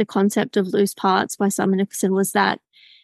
the 0.00 0.06
concept 0.06 0.56
of 0.56 0.68
loose 0.68 0.94
parts 0.94 1.36
by 1.36 1.50
Simon 1.50 1.76
Nicholson 1.76 2.14
was 2.14 2.32
that 2.32 2.58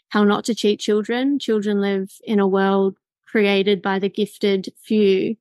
how 0.09 0.25
not 0.25 0.45
to 0.47 0.55
cheat 0.55 0.81
children. 0.81 1.39
Children 1.39 1.83
live 1.83 2.11
in 2.25 2.41
a 2.41 2.49
world 2.49 2.97
created 3.27 3.83
by 3.83 3.99
the 3.99 4.09
gifted 4.09 4.73
few. 4.83 5.37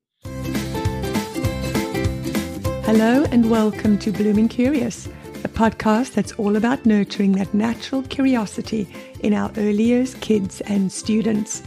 Hello, 2.84 3.24
and 3.30 3.50
welcome 3.50 3.98
to 4.00 4.12
Blooming 4.12 4.48
Curious, 4.50 5.06
a 5.44 5.48
podcast 5.48 6.12
that's 6.12 6.32
all 6.32 6.56
about 6.56 6.84
nurturing 6.84 7.32
that 7.32 7.54
natural 7.54 8.02
curiosity 8.02 8.86
in 9.20 9.32
our 9.32 9.50
early 9.56 9.84
years 9.84 10.14
kids 10.16 10.60
and 10.60 10.92
students. 10.92 11.62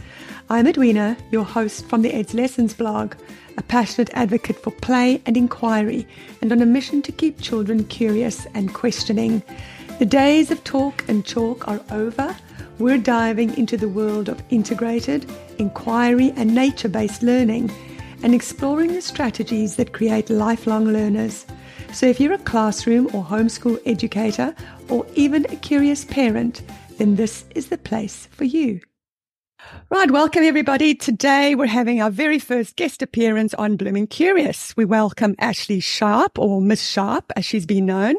I'm 0.48 0.68
Edwina, 0.68 1.16
your 1.32 1.44
host 1.44 1.88
from 1.88 2.02
the 2.02 2.14
Ed's 2.14 2.32
Lessons 2.32 2.74
blog, 2.74 3.16
a 3.56 3.62
passionate 3.64 4.10
advocate 4.12 4.62
for 4.62 4.70
play 4.70 5.20
and 5.26 5.36
inquiry, 5.36 6.06
and 6.40 6.52
on 6.52 6.62
a 6.62 6.66
mission 6.66 7.02
to 7.02 7.10
keep 7.10 7.40
children 7.40 7.82
curious 7.84 8.46
and 8.54 8.72
questioning. 8.72 9.42
The 10.00 10.06
days 10.06 10.50
of 10.50 10.64
talk 10.64 11.04
and 11.08 11.26
chalk 11.26 11.68
are 11.68 11.82
over 11.90 12.34
we're 12.78 12.96
diving 12.96 13.54
into 13.58 13.76
the 13.76 13.90
world 13.90 14.30
of 14.30 14.42
integrated, 14.48 15.30
inquiry, 15.58 16.32
and 16.36 16.54
nature 16.54 16.88
based 16.88 17.22
learning 17.22 17.70
and 18.22 18.34
exploring 18.34 18.94
the 18.94 19.02
strategies 19.02 19.76
that 19.76 19.92
create 19.92 20.30
lifelong 20.30 20.86
learners. 20.86 21.44
So, 21.92 22.06
if 22.06 22.18
you're 22.18 22.32
a 22.32 22.38
classroom 22.38 23.08
or 23.12 23.22
homeschool 23.22 23.78
educator 23.84 24.54
or 24.88 25.06
even 25.16 25.44
a 25.50 25.56
curious 25.56 26.06
parent, 26.06 26.62
then 26.96 27.16
this 27.16 27.44
is 27.54 27.68
the 27.68 27.76
place 27.76 28.24
for 28.32 28.44
you. 28.44 28.80
Right, 29.90 30.10
welcome 30.10 30.44
everybody. 30.44 30.94
Today 30.94 31.54
we're 31.54 31.66
having 31.66 32.00
our 32.00 32.10
very 32.10 32.38
first 32.38 32.76
guest 32.76 33.02
appearance 33.02 33.54
on 33.54 33.76
Blooming 33.76 34.06
Curious. 34.06 34.76
We 34.76 34.84
welcome 34.84 35.34
Ashleigh 35.40 35.82
Sharp, 35.82 36.38
or 36.38 36.60
Miss 36.60 36.80
Sharp 36.86 37.32
as 37.36 37.44
she's 37.44 37.66
been 37.66 37.86
known. 37.86 38.14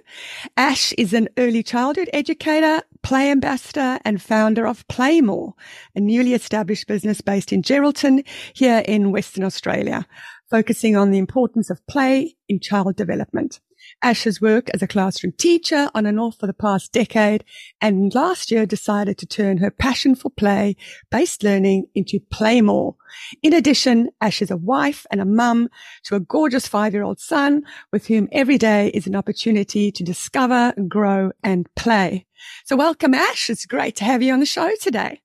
Ash 0.58 0.92
is 0.94 1.14
an 1.14 1.30
early 1.38 1.64
childhood 1.64 2.10
educator, 2.12 2.82
play 3.04 3.32
ambassador, 3.32 4.00
and 4.04 4.22
founder 4.22 4.68
of 4.68 4.88
Playmore, 4.88 5.54
a 5.96 6.00
newly 6.00 6.34
established 6.34 6.88
business 6.88 7.22
based 7.22 7.54
in 7.54 7.62
Geraldton 7.62 8.28
here 8.54 8.84
in 8.86 9.12
Western 9.12 9.44
Australia, 9.44 10.06
focusing 10.50 10.98
on 10.98 11.12
the 11.12 11.20
importance 11.20 11.70
of 11.70 11.86
play 11.88 12.36
in 12.50 12.60
child 12.60 12.96
development. 12.98 13.62
Ash 14.04 14.24
has 14.24 14.42
worked 14.42 14.72
as 14.74 14.82
a 14.82 14.88
classroom 14.88 15.32
teacher 15.34 15.90
on 15.94 16.06
and 16.06 16.20
off 16.20 16.38
for 16.40 16.48
the 16.48 16.54
past 16.54 16.92
decade 16.92 17.44
and 17.80 18.14
last 18.16 18.50
year 18.50 18.66
decided 18.66 19.18
to 19.20 19.28
turn 19.28 19.58
her 19.58 19.70
passion 19.70 20.16
for 20.16 20.30
play 20.30 20.76
based 21.12 21.44
learning 21.44 21.86
into 21.94 22.20
Playmore. 22.32 22.96
In 23.44 23.54
addition, 23.54 24.10
Ash 24.20 24.42
is 24.42 24.50
a 24.50 24.58
wife 24.58 25.06
and 25.12 25.22
a 25.22 25.26
mum 25.26 25.70
to 26.06 26.16
a 26.16 26.20
gorgeous 26.20 26.68
five 26.68 26.94
year 26.94 27.04
old 27.04 27.20
son 27.20 27.64
with 27.92 28.08
whom 28.08 28.28
every 28.32 28.58
day 28.58 28.88
is 28.90 29.06
an 29.06 29.16
opportunity 29.16 29.92
to 29.92 30.04
discover, 30.04 30.74
grow 30.88 31.32
and 31.44 31.74
play. 31.76 32.26
So 32.66 32.76
welcome, 32.76 33.14
Ash. 33.14 33.50
It's 33.50 33.68
great 33.68 33.96
to 33.98 34.04
have 34.04 34.24
you 34.24 34.34
on 34.34 34.40
the 34.40 34.46
show 34.48 34.72
today. 34.82 35.22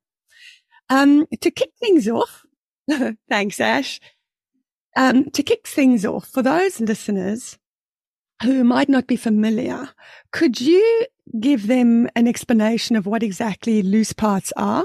Um, 0.91 1.27
to 1.41 1.51
kick 1.51 1.71
things 1.81 2.07
off, 2.09 2.45
thanks, 3.29 3.59
Ash. 3.59 4.01
Um, 4.97 5.31
to 5.31 5.43
kick 5.43 5.67
things 5.67 6.05
off, 6.05 6.29
for 6.29 6.43
those 6.43 6.81
listeners 6.81 7.59
who 8.43 8.65
might 8.65 8.89
not 8.89 9.07
be 9.07 9.17
familiar, 9.17 9.89
could 10.31 10.61
you 10.61 11.07
give 11.41 11.67
them 11.67 12.09
an 12.15 12.29
explanation 12.29 12.97
of 12.97 13.07
what 13.07 13.23
exactly 13.23 13.83
loose 13.83 14.13
parts 14.13 14.53
are 14.57 14.85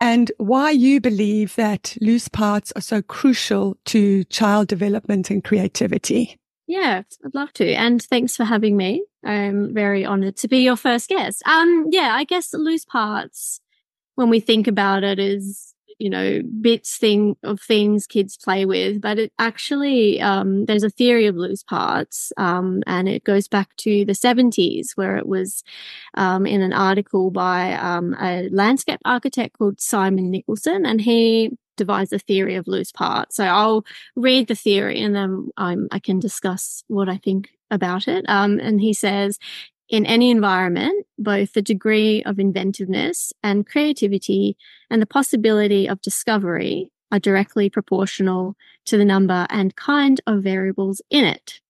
and 0.00 0.30
why 0.38 0.70
you 0.70 1.00
believe 1.00 1.56
that 1.56 1.96
loose 2.00 2.28
parts 2.28 2.72
are 2.76 2.80
so 2.80 3.02
crucial 3.02 3.76
to 3.86 4.24
child 4.24 4.68
development 4.68 5.30
and 5.30 5.42
creativity? 5.42 6.38
Yeah, 6.66 7.02
I'd 7.24 7.34
love 7.34 7.52
to. 7.54 7.72
And 7.72 8.02
thanks 8.02 8.36
for 8.36 8.44
having 8.44 8.76
me. 8.76 9.02
I'm 9.24 9.74
very 9.74 10.04
honored 10.04 10.36
to 10.38 10.48
be 10.48 10.58
your 10.58 10.76
first 10.76 11.08
guest. 11.08 11.42
Um, 11.46 11.86
yeah, 11.90 12.14
I 12.14 12.24
guess 12.24 12.52
loose 12.52 12.84
parts, 12.84 13.60
when 14.14 14.28
we 14.28 14.38
think 14.38 14.66
about 14.66 15.02
it, 15.02 15.18
is 15.18 15.74
you 15.98 16.08
know, 16.10 16.40
bits 16.60 16.96
thing 16.96 17.36
of 17.42 17.60
things 17.60 18.06
kids 18.06 18.36
play 18.36 18.64
with, 18.64 19.00
but 19.00 19.18
it 19.18 19.32
actually, 19.38 20.20
um, 20.20 20.64
there's 20.66 20.84
a 20.84 20.90
theory 20.90 21.26
of 21.26 21.36
loose 21.36 21.62
parts, 21.62 22.32
um, 22.36 22.82
and 22.86 23.08
it 23.08 23.24
goes 23.24 23.48
back 23.48 23.74
to 23.76 24.04
the 24.04 24.14
70s 24.14 24.92
where 24.96 25.16
it 25.16 25.26
was, 25.26 25.64
um, 26.14 26.46
in 26.46 26.62
an 26.62 26.72
article 26.72 27.30
by, 27.30 27.74
um, 27.74 28.14
a 28.20 28.48
landscape 28.50 29.00
architect 29.04 29.58
called 29.58 29.80
Simon 29.80 30.30
Nicholson, 30.30 30.86
and 30.86 31.00
he 31.00 31.50
devised 31.76 32.12
a 32.12 32.18
theory 32.18 32.56
of 32.56 32.68
loose 32.68 32.92
parts. 32.92 33.36
So 33.36 33.44
I'll 33.44 33.84
read 34.16 34.48
the 34.48 34.54
theory 34.54 35.00
and 35.00 35.14
then 35.14 35.48
I 35.56 35.98
can 36.00 36.18
discuss 36.18 36.84
what 36.88 37.08
I 37.08 37.16
think 37.16 37.50
about 37.70 38.08
it. 38.08 38.24
Um, 38.28 38.58
and 38.58 38.80
he 38.80 38.92
says, 38.92 39.38
in 39.88 40.04
any 40.04 40.30
environment, 40.30 41.06
both 41.18 41.52
the 41.52 41.62
degree 41.62 42.22
of 42.24 42.38
inventiveness 42.38 43.32
and 43.42 43.66
creativity 43.66 44.56
and 44.90 45.00
the 45.00 45.06
possibility 45.06 45.88
of 45.88 46.00
discovery 46.02 46.90
are 47.10 47.18
directly 47.18 47.70
proportional 47.70 48.54
to 48.84 48.98
the 48.98 49.04
number 49.04 49.46
and 49.48 49.76
kind 49.76 50.20
of 50.26 50.42
variables 50.42 51.00
in 51.10 51.24
it. 51.24 51.60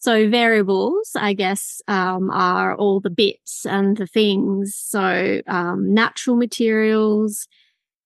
So 0.00 0.30
variables, 0.30 1.12
I 1.16 1.32
guess, 1.32 1.82
um, 1.88 2.30
are 2.30 2.76
all 2.76 3.00
the 3.00 3.10
bits 3.10 3.66
and 3.66 3.96
the 3.96 4.06
things. 4.06 4.76
So 4.76 5.42
um, 5.48 5.92
natural 5.92 6.36
materials, 6.36 7.48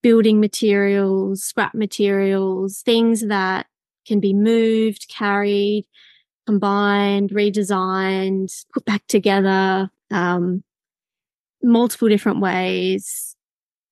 building 0.02 0.40
materials, 0.40 1.44
scrap 1.44 1.74
materials, 1.74 2.80
things 2.82 3.26
that 3.26 3.66
can 4.06 4.20
be 4.20 4.32
moved, 4.32 5.06
carried, 5.08 5.86
combined, 6.46 7.30
redesigned, 7.30 8.64
put 8.72 8.84
back 8.84 9.06
together, 9.06 9.90
um, 10.10 10.62
multiple 11.62 12.08
different 12.08 12.40
ways, 12.40 13.36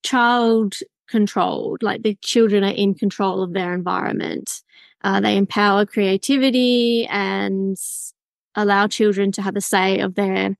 child 0.02 0.74
controlled, 1.08 1.82
like 1.82 2.02
the 2.02 2.16
children 2.22 2.64
are 2.64 2.72
in 2.72 2.94
control 2.94 3.42
of 3.42 3.52
their 3.52 3.74
environment. 3.74 4.62
Uh, 5.02 5.20
they 5.20 5.36
empower 5.36 5.86
creativity 5.86 7.06
and 7.06 7.76
allow 8.54 8.86
children 8.86 9.32
to 9.32 9.42
have 9.42 9.56
a 9.56 9.60
say 9.60 9.98
of 10.00 10.14
their 10.14 10.56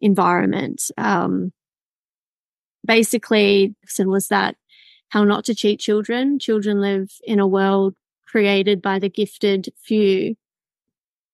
environment. 0.00 0.90
Um, 0.98 1.52
basically, 2.84 3.74
was 3.98 4.28
that 4.28 4.56
how 5.10 5.24
not 5.24 5.44
to 5.44 5.54
cheat 5.54 5.80
children. 5.80 6.38
Children 6.38 6.80
live 6.80 7.12
in 7.24 7.38
a 7.38 7.46
world 7.46 7.94
created 8.26 8.82
by 8.82 8.98
the 8.98 9.08
gifted 9.08 9.68
few 9.82 10.36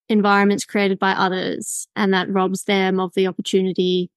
environments 0.08 0.64
created 0.64 0.98
by 0.98 1.12
others 1.12 1.86
and 1.96 2.12
that 2.12 2.30
robs 2.30 2.64
them 2.64 3.00
of 3.00 3.14
the 3.14 3.26
opportunity 3.26 4.10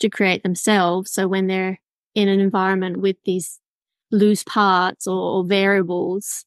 to 0.00 0.08
create 0.08 0.42
themselves. 0.42 1.10
So 1.12 1.28
when 1.28 1.46
they're 1.46 1.80
in 2.14 2.28
an 2.28 2.40
environment 2.40 2.98
with 2.98 3.16
these 3.24 3.60
loose 4.10 4.44
parts 4.44 5.06
or, 5.06 5.18
or 5.18 5.44
variables, 5.44 6.44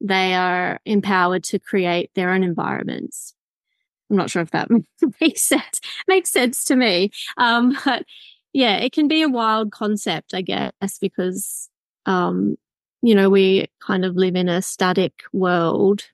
they 0.00 0.34
are 0.34 0.80
empowered 0.84 1.44
to 1.44 1.58
create 1.58 2.10
their 2.14 2.30
own 2.30 2.42
environments. 2.42 3.34
I'm 4.10 4.16
not 4.16 4.30
sure 4.30 4.42
if 4.42 4.50
that 4.50 4.68
makes 5.20 5.42
sense, 5.42 5.80
makes 6.08 6.30
sense 6.30 6.64
to 6.64 6.76
me. 6.76 7.10
Um, 7.36 7.76
but 7.84 8.04
yeah, 8.52 8.76
it 8.76 8.92
can 8.92 9.06
be 9.08 9.22
a 9.22 9.28
wild 9.28 9.70
concept, 9.70 10.34
I 10.34 10.42
guess, 10.42 10.72
because, 11.00 11.68
um, 12.06 12.56
you 13.02 13.14
know, 13.14 13.30
we 13.30 13.66
kind 13.80 14.04
of 14.04 14.16
live 14.16 14.34
in 14.34 14.48
a 14.48 14.62
static 14.62 15.22
world 15.32 16.04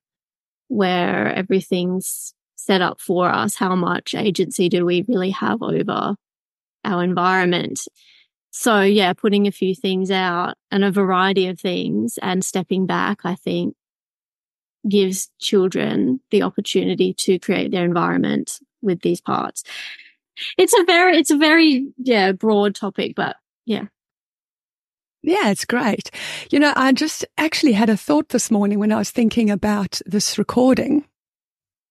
where 0.69 1.33
everything's 1.33 2.35
set 2.57 2.83
up 2.83 3.01
for 3.01 3.29
us. 3.29 3.57
How 3.57 3.75
much 3.77 4.15
agency 4.15 4.69
do 4.69 4.85
we 4.85 5.05
really 5.07 5.31
have 5.31 5.63
over 5.63 6.17
our 6.85 7.05
environment? 7.05 7.81
So 8.51 8.81
yeah, 8.81 9.13
putting 9.13 9.47
a 9.47 9.53
few 9.53 9.75
things 9.75 10.11
out 10.11 10.55
and 10.71 10.83
a 10.83 10.91
variety 10.91 11.47
of 11.49 11.61
things 11.61 12.19
and 12.23 12.45
stepping 12.45 12.87
back, 12.87 13.21
I 13.25 13.35
think 13.35 13.75
gives 14.89 15.31
children 15.41 16.21
the 16.31 16.43
opportunity 16.43 17.13
to 17.13 17.39
create 17.39 17.71
their 17.71 17.85
environment 17.85 18.61
with 18.83 19.03
these 19.03 19.21
parts. 19.21 19.65
It's 20.57 20.75
a 20.79 20.85
very, 20.85 21.19
it's 21.19 21.31
a 21.31 21.37
very, 21.37 21.89
yeah, 21.99 22.33
broad 22.33 22.75
topic, 22.75 23.15
but 23.17 23.37
yeah. 23.65 23.87
Yeah, 25.27 25.51
it's 25.51 25.65
great. 25.65 26.13
You 26.53 26.61
know, 26.61 26.73
I 26.77 26.93
just 26.93 27.25
actually 27.37 27.73
had 27.73 27.91
a 27.91 27.97
thought 27.97 28.29
this 28.29 28.49
morning 28.49 28.79
when 28.79 28.93
I 28.93 28.99
was 28.99 29.11
thinking 29.11 29.51
about 29.51 30.01
this 30.07 30.39
recording 30.39 31.05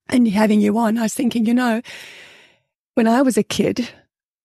and 0.08 0.26
having 0.30 0.62
you 0.62 0.78
on. 0.78 0.98
I 0.98 1.02
was 1.02 1.14
thinking, 1.14 1.46
you 1.46 1.54
know, 1.54 1.82
when 2.94 3.10
I 3.10 3.22
was 3.22 3.38
a 3.38 3.44
kid, 3.44 3.90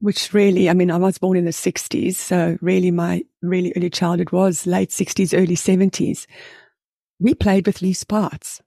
which 0.01 0.35
really, 0.35 0.69
I 0.69 0.75
mean, 0.75 0.91
I 0.91 0.97
was 0.97 1.19
born 1.19 1.37
in 1.37 1.45
the 1.45 1.53
60s. 1.53 2.17
So 2.17 2.59
really 2.61 2.91
my 2.91 3.23
really 3.43 3.73
early 3.77 3.91
childhood 3.91 4.33
was 4.33 4.67
late 4.67 4.91
60s, 4.91 5.39
early 5.41 5.55
70s. 5.55 6.27
We 7.21 7.35
played 7.35 7.69
with 7.69 7.83
loose 7.83 8.03
parts, 8.03 8.61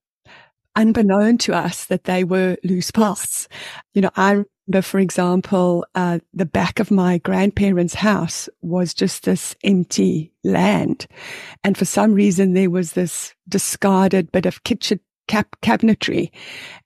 unbeknown 0.75 1.37
to 1.39 1.53
us 1.53 1.85
that 1.85 2.05
they 2.05 2.23
were 2.23 2.57
loose 2.63 2.91
parts. 2.91 3.47
You 3.93 4.01
know, 4.01 4.11
I 4.15 4.43
remember, 4.67 4.81
for 4.81 4.99
example, 4.99 5.85
uh, 5.95 6.19
the 6.33 6.45
back 6.45 6.79
of 6.79 6.91
my 6.91 7.17
grandparents' 7.19 7.95
house 7.95 8.49
was 8.61 8.93
just 8.93 9.23
this 9.23 9.55
empty 9.63 10.33
land. 10.43 11.07
And 11.63 11.77
for 11.77 11.85
some 11.85 12.13
reason, 12.13 12.53
there 12.53 12.69
was 12.69 12.93
this 12.93 13.33
discarded 13.47 14.31
bit 14.31 14.45
of 14.45 14.63
kitchen 14.63 14.99
cap- 15.27 15.57
cabinetry. 15.61 16.31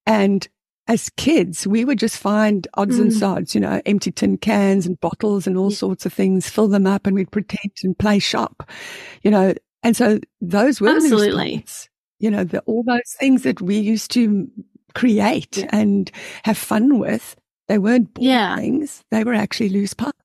And 0.05 0.47
as 0.87 1.09
kids, 1.17 1.67
we 1.67 1.83
would 1.83 1.99
just 1.99 2.17
find 2.17 2.67
odds 2.75 2.97
mm. 2.97 3.01
and 3.01 3.13
sods, 3.13 3.53
you 3.53 3.61
know, 3.61 3.81
empty 3.85 4.11
tin 4.11 4.37
cans 4.37 4.85
and 4.85 4.99
bottles 4.99 5.45
and 5.45 5.57
all 5.57 5.69
yeah. 5.69 5.77
sorts 5.77 6.05
of 6.05 6.13
things, 6.13 6.49
fill 6.49 6.67
them 6.67 6.87
up 6.87 7.05
and 7.05 7.15
we'd 7.15 7.31
pretend 7.31 7.73
and 7.83 7.97
play 7.97 8.19
shop, 8.19 8.69
you 9.21 9.31
know. 9.31 9.53
And 9.83 9.95
so 9.95 10.19
those 10.41 10.81
were 10.81 10.89
absolutely, 10.89 11.65
you 12.19 12.31
know, 12.31 12.43
the, 12.43 12.59
all 12.61 12.83
those 12.83 13.15
things 13.19 13.43
that 13.43 13.61
we 13.61 13.77
used 13.77 14.11
to 14.11 14.49
create 14.95 15.57
yeah. 15.57 15.69
and 15.71 16.11
have 16.43 16.57
fun 16.57 16.99
with. 16.99 17.35
They 17.67 17.77
weren't 17.77 18.09
yeah. 18.17 18.55
things. 18.55 19.03
They 19.11 19.23
were 19.23 19.33
actually 19.33 19.69
loose 19.69 19.93
parts. 19.93 20.17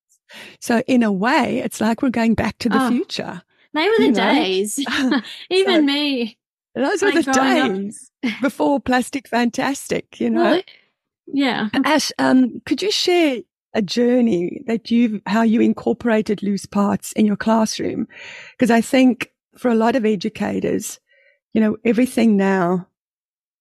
So 0.60 0.82
in 0.86 1.02
a 1.02 1.12
way, 1.12 1.58
it's 1.58 1.80
like 1.80 2.02
we're 2.02 2.10
going 2.10 2.34
back 2.34 2.58
to 2.58 2.68
the 2.68 2.86
oh, 2.86 2.88
future. 2.88 3.42
They 3.74 3.88
were 3.88 4.06
the 4.06 4.12
days. 4.12 4.78
Even 5.50 5.74
so, 5.74 5.82
me. 5.82 6.38
Those 6.74 7.02
were 7.02 7.12
the 7.12 7.22
days 7.22 8.10
before 8.40 8.80
plastic 8.80 9.28
fantastic, 9.28 10.20
you 10.20 10.30
know. 10.30 10.42
Well, 10.42 10.62
yeah. 11.26 11.68
Ash, 11.84 12.10
um, 12.18 12.62
could 12.64 12.80
you 12.80 12.90
share 12.90 13.38
a 13.74 13.82
journey 13.82 14.62
that 14.66 14.90
you 14.90 15.20
how 15.26 15.42
you 15.42 15.60
incorporated 15.60 16.42
loose 16.42 16.66
parts 16.66 17.12
in 17.12 17.26
your 17.26 17.36
classroom? 17.36 18.08
Because 18.52 18.70
I 18.70 18.80
think 18.80 19.30
for 19.56 19.70
a 19.70 19.74
lot 19.74 19.96
of 19.96 20.06
educators, 20.06 20.98
you 21.52 21.60
know, 21.60 21.76
everything 21.84 22.36
now, 22.36 22.88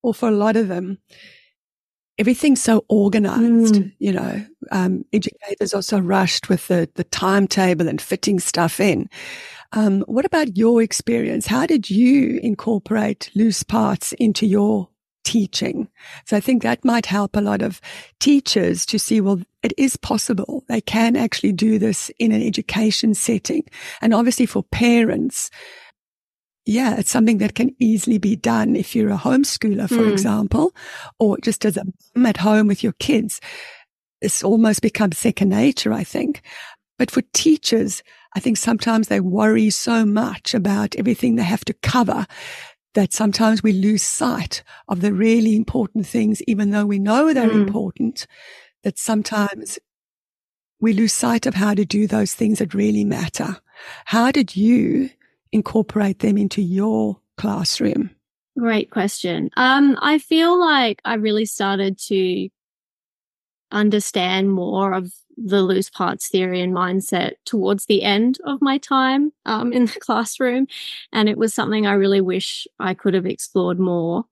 or 0.04 0.14
for 0.14 0.30
a 0.30 0.32
lot 0.34 0.56
of 0.56 0.68
them, 0.68 0.98
everything's 2.18 2.62
so 2.62 2.86
organized, 2.88 3.76
mm. 3.76 3.92
you 4.00 4.14
know. 4.14 4.46
Um, 4.72 5.04
educators 5.12 5.74
are 5.74 5.82
so 5.82 6.00
rushed 6.00 6.50
with 6.50 6.68
the, 6.68 6.90
the 6.96 7.04
timetable 7.06 7.88
and 7.88 8.02
fitting 8.02 8.40
stuff 8.40 8.80
in. 8.80 9.10
Um, 9.74 10.02
what 10.02 10.26
about 10.26 10.58
your 10.58 10.82
experience? 10.82 11.48
How 11.48 11.66
did 11.66 11.90
you 11.90 12.40
incorporate 12.44 13.32
loose 13.36 13.64
parts 13.64 14.14
into 14.14 14.46
your 14.46 14.90
teaching? 15.24 15.88
So 16.26 16.36
I 16.38 16.42
think 16.42 16.62
that 16.62 16.86
might 16.86 17.06
help 17.06 17.36
a 17.36 17.42
lot 17.42 17.62
of 17.62 17.80
teachers 18.20 18.86
to 18.88 19.00
see, 19.00 19.22
well, 19.22 19.42
it 19.64 19.74
is 19.78 19.96
possible. 19.96 20.64
They 20.68 20.82
can 20.82 21.16
actually 21.16 21.54
do 21.54 21.80
this 21.80 22.12
in 22.20 22.32
an 22.32 22.42
education 22.42 23.14
setting. 23.14 23.64
And 24.02 24.14
obviously 24.14 24.46
for 24.46 24.64
parents, 24.64 25.50
yeah, 26.66 26.98
it's 26.98 27.10
something 27.10 27.40
that 27.40 27.56
can 27.56 27.76
easily 27.80 28.18
be 28.18 28.36
done 28.36 28.76
if 28.76 28.96
you're 28.96 29.12
a 29.12 29.18
homeschooler, 29.18 29.88
for 29.88 29.96
mm. 29.96 30.12
example, 30.12 30.76
or 31.20 31.38
just 31.40 31.66
as 31.66 31.78
a 31.78 31.86
mom 32.16 32.26
at 32.28 32.38
home 32.38 32.68
with 32.68 32.84
your 32.84 32.94
kids. 32.94 33.42
It's 34.22 34.44
almost 34.44 34.82
become 34.82 35.12
second 35.12 35.50
nature, 35.50 35.92
I 35.92 36.04
think. 36.04 36.42
But 37.00 37.10
for 37.10 37.24
teachers, 37.34 38.04
I 38.36 38.40
think 38.40 38.58
sometimes 38.58 39.08
they 39.08 39.20
worry 39.20 39.72
so 39.72 40.06
much 40.06 40.54
about 40.54 40.96
everything 40.96 41.36
they 41.36 41.44
have 41.44 41.66
to 41.66 41.74
cover 41.74 42.28
that 42.94 43.14
sometimes 43.14 43.64
we 43.64 43.72
lose 43.72 44.04
sight 44.04 44.64
of 44.88 45.02
the 45.02 45.14
really 45.14 45.56
important 45.56 46.06
things, 46.06 46.44
even 46.44 46.72
though 46.72 46.86
we 46.86 47.00
know 47.00 47.34
they're 47.34 47.50
mm. 47.50 47.66
important, 47.66 48.28
that 48.84 49.00
sometimes 49.00 49.80
we 50.80 50.94
lose 50.94 51.14
sight 51.14 51.46
of 51.46 51.56
how 51.56 51.74
to 51.74 51.86
do 51.86 52.06
those 52.06 52.36
things 52.36 52.60
that 52.60 52.74
really 52.74 53.06
matter. 53.06 53.58
How 54.06 54.32
did 54.32 54.56
you 54.56 55.10
incorporate 55.52 56.20
them 56.20 56.38
into 56.38 56.62
your 56.62 57.20
classroom? 57.38 58.12
Great 58.58 58.92
question. 58.92 59.50
Um, 59.58 59.98
I 60.02 60.18
feel 60.18 60.60
like 60.60 61.02
I 61.06 61.16
really 61.16 61.46
started 61.46 61.98
to 62.08 62.50
understand 63.72 64.52
more 64.52 64.94
of 64.94 65.14
the 65.38 65.62
loose 65.62 65.90
parts 65.90 66.28
theory 66.28 66.62
and 66.62 66.74
mindset 66.74 67.34
towards 67.46 67.86
the 67.86 68.04
end 68.04 68.38
of 68.46 68.62
my 68.62 68.78
time 68.78 69.32
um, 69.46 69.72
in 69.72 69.86
the 69.86 70.00
classroom. 70.02 70.68
And 71.12 71.30
it 71.30 71.38
was 71.38 71.54
something 71.54 71.88
I 71.88 71.94
really 71.94 72.22
wish 72.22 72.68
I 72.80 72.94
could 72.94 73.14
have 73.14 73.26
explored 73.26 73.80
more. 73.80 74.26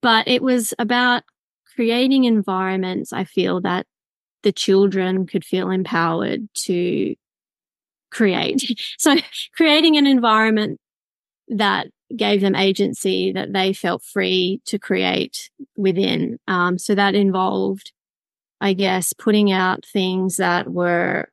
But 0.00 0.28
it 0.28 0.42
was 0.42 0.72
about 0.78 1.24
creating 1.74 2.24
environments, 2.24 3.12
I 3.12 3.24
feel, 3.24 3.60
that 3.62 3.86
the 4.42 4.52
children 4.52 5.26
could 5.26 5.44
feel 5.44 5.70
empowered 5.70 6.48
to 6.54 7.14
create. 8.12 8.62
so 8.98 9.16
creating 9.56 9.96
an 9.96 10.06
environment 10.06 10.78
that 11.48 11.88
gave 12.16 12.40
them 12.42 12.54
agency 12.54 13.32
that 13.32 13.52
they 13.52 13.72
felt 13.72 14.04
free 14.04 14.60
to 14.66 14.78
create 14.78 15.50
within. 15.76 16.38
Um, 16.46 16.78
so 16.78 16.94
that 16.94 17.14
involved 17.14 17.90
I 18.62 18.74
guess, 18.74 19.12
putting 19.12 19.50
out 19.50 19.84
things 19.84 20.36
that 20.36 20.70
were, 20.70 21.28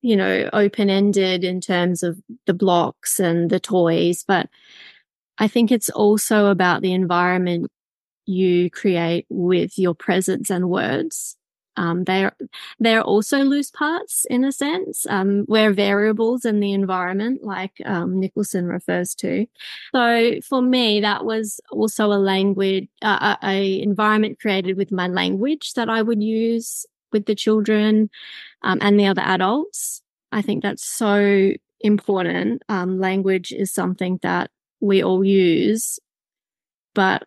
you 0.00 0.14
know, 0.14 0.48
open 0.52 0.88
ended 0.88 1.42
in 1.42 1.60
terms 1.60 2.04
of 2.04 2.20
the 2.46 2.54
blocks 2.54 3.18
and 3.18 3.50
the 3.50 3.58
toys. 3.58 4.24
But 4.26 4.48
I 5.38 5.48
think 5.48 5.72
it's 5.72 5.90
also 5.90 6.46
about 6.46 6.82
the 6.82 6.92
environment 6.92 7.66
you 8.26 8.70
create 8.70 9.26
with 9.28 9.76
your 9.76 9.94
presence 9.94 10.50
and 10.50 10.70
words. 10.70 11.36
Um, 11.78 12.02
they're 12.04 12.32
they're 12.80 13.02
also 13.02 13.38
loose 13.44 13.70
parts 13.70 14.26
in 14.28 14.44
a 14.44 14.50
sense. 14.50 15.06
Um, 15.08 15.44
we're 15.46 15.72
variables 15.72 16.44
in 16.44 16.58
the 16.58 16.72
environment, 16.72 17.44
like 17.44 17.80
um, 17.84 18.18
Nicholson 18.18 18.66
refers 18.66 19.14
to. 19.16 19.46
So 19.94 20.40
for 20.42 20.60
me, 20.60 21.00
that 21.00 21.24
was 21.24 21.60
also 21.70 22.12
a 22.12 22.18
language, 22.18 22.88
uh, 23.02 23.36
a, 23.44 23.80
environment 23.80 24.40
created 24.40 24.76
with 24.76 24.90
my 24.90 25.06
language 25.06 25.74
that 25.74 25.88
I 25.88 26.02
would 26.02 26.22
use 26.22 26.84
with 27.12 27.26
the 27.26 27.36
children 27.36 28.10
um, 28.62 28.78
and 28.82 28.98
the 28.98 29.06
other 29.06 29.22
adults. 29.22 30.02
I 30.32 30.42
think 30.42 30.64
that's 30.64 30.84
so 30.84 31.52
important. 31.80 32.62
Um, 32.68 32.98
language 32.98 33.52
is 33.52 33.72
something 33.72 34.18
that 34.22 34.50
we 34.80 35.02
all 35.02 35.24
use, 35.24 36.00
but 36.92 37.22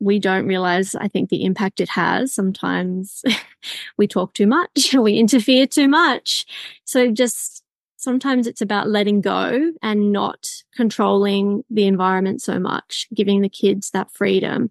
we 0.00 0.18
don't 0.18 0.46
realize, 0.46 0.94
I 0.94 1.08
think, 1.08 1.28
the 1.28 1.44
impact 1.44 1.80
it 1.80 1.88
has. 1.88 2.32
Sometimes 2.32 3.22
we 3.98 4.06
talk 4.06 4.34
too 4.34 4.46
much, 4.46 4.94
we 4.98 5.14
interfere 5.14 5.66
too 5.66 5.88
much. 5.88 6.46
So 6.84 7.10
just 7.10 7.62
sometimes 7.96 8.46
it's 8.46 8.62
about 8.62 8.88
letting 8.88 9.20
go 9.20 9.72
and 9.82 10.12
not 10.12 10.48
controlling 10.74 11.64
the 11.68 11.86
environment 11.86 12.40
so 12.40 12.58
much, 12.58 13.08
giving 13.12 13.42
the 13.42 13.48
kids 13.48 13.90
that 13.90 14.10
freedom. 14.12 14.70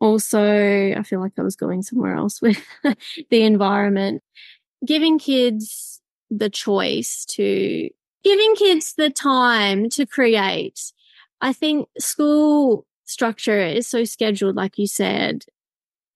Also, 0.00 0.92
I 0.92 1.02
feel 1.04 1.20
like 1.20 1.32
I 1.38 1.42
was 1.42 1.56
going 1.56 1.82
somewhere 1.82 2.14
else 2.14 2.42
with 2.42 2.62
the 3.30 3.42
environment, 3.42 4.22
giving 4.84 5.18
kids 5.18 6.00
the 6.30 6.50
choice 6.50 7.24
to 7.24 7.88
giving 8.24 8.54
kids 8.56 8.94
the 8.94 9.10
time 9.10 9.88
to 9.90 10.04
create. 10.04 10.92
I 11.40 11.52
think 11.52 11.88
school 11.98 12.84
structure 13.08 13.58
is 13.58 13.86
so 13.86 14.04
scheduled, 14.04 14.54
like 14.54 14.78
you 14.78 14.86
said. 14.86 15.44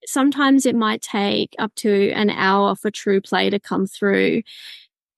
Sometimes 0.07 0.67
it 0.67 0.77
might 0.77 1.01
take 1.01 1.55
up 1.59 1.75
to 1.77 2.11
an 2.11 2.31
hour 2.31 2.77
for 2.77 2.91
true 2.91 3.21
play 3.21 3.51
to 3.51 3.59
come 3.59 3.87
through. 3.87 4.43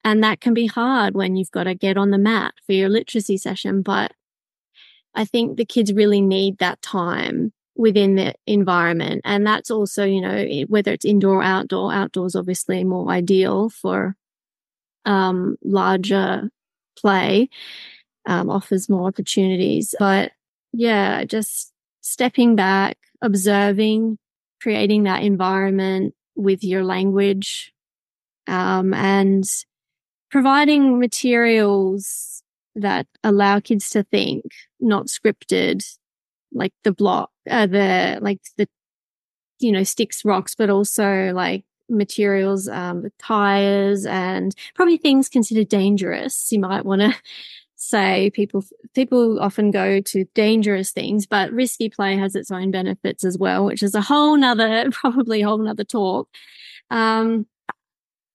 And 0.03 0.23
that 0.23 0.39
can 0.39 0.53
be 0.53 0.67
hard 0.67 1.15
when 1.15 1.35
you've 1.35 1.51
got 1.51 1.63
to 1.63 1.75
get 1.75 1.97
on 1.97 2.11
the 2.11 2.17
mat 2.17 2.53
for 2.65 2.73
your 2.73 2.89
literacy 2.89 3.37
session. 3.37 3.81
But 3.81 4.13
I 5.15 5.25
think 5.25 5.57
the 5.57 5.65
kids 5.65 5.91
really 5.91 6.21
need 6.21 6.59
that 6.59 6.81
time 6.81 7.51
within 7.75 8.15
the 8.15 8.33
environment. 8.47 9.21
And 9.25 9.45
that's 9.45 9.71
also, 9.71 10.05
you 10.05 10.21
know, 10.21 10.45
whether 10.67 10.93
it's 10.93 11.05
indoor 11.05 11.37
or 11.37 11.43
outdoor, 11.43 11.91
outdoors 11.91 12.35
obviously 12.35 12.83
more 12.83 13.09
ideal 13.09 13.69
for 13.69 14.15
um, 15.05 15.57
larger 15.63 16.49
play, 16.97 17.49
um, 18.25 18.49
offers 18.49 18.87
more 18.87 19.07
opportunities. 19.07 19.93
But 19.99 20.31
yeah, 20.77 21.23
just 21.23 21.71
stepping 22.01 22.55
back, 22.55 22.97
observing, 23.21 24.17
creating 24.61 25.03
that 25.03 25.23
environment 25.23 26.13
with 26.35 26.63
your 26.63 26.83
language, 26.83 27.73
um, 28.47 28.93
and 28.93 29.45
providing 30.29 30.99
materials 30.99 32.43
that 32.75 33.07
allow 33.23 33.61
kids 33.61 33.89
to 33.91 34.03
think, 34.03 34.43
not 34.81 35.07
scripted, 35.07 35.81
like 36.53 36.73
the 36.83 36.91
block, 36.91 37.31
uh, 37.49 37.67
the, 37.67 38.19
like 38.21 38.41
the, 38.57 38.67
you 39.59 39.71
know, 39.71 39.83
sticks, 39.83 40.25
rocks, 40.25 40.55
but 40.55 40.69
also 40.69 41.31
like 41.33 41.63
materials, 41.87 42.67
um, 42.67 43.03
the 43.03 43.11
tires 43.17 44.05
and 44.05 44.53
probably 44.73 44.97
things 44.97 45.29
considered 45.29 45.69
dangerous. 45.69 46.51
You 46.51 46.59
might 46.59 46.83
want 46.83 47.01
to 47.01 47.15
say 47.89 48.29
people 48.31 48.63
people 48.93 49.39
often 49.39 49.71
go 49.71 50.01
to 50.01 50.25
dangerous 50.33 50.91
things, 50.91 51.25
but 51.25 51.51
risky 51.51 51.89
play 51.89 52.17
has 52.17 52.35
its 52.35 52.51
own 52.51 52.71
benefits 52.71 53.23
as 53.23 53.37
well, 53.37 53.65
which 53.65 53.83
is 53.83 53.95
a 53.95 54.01
whole 54.01 54.37
nother 54.37 54.89
probably 54.91 55.41
a 55.41 55.47
whole 55.47 55.57
nother 55.57 55.83
talk. 55.83 56.29
Um, 56.91 57.47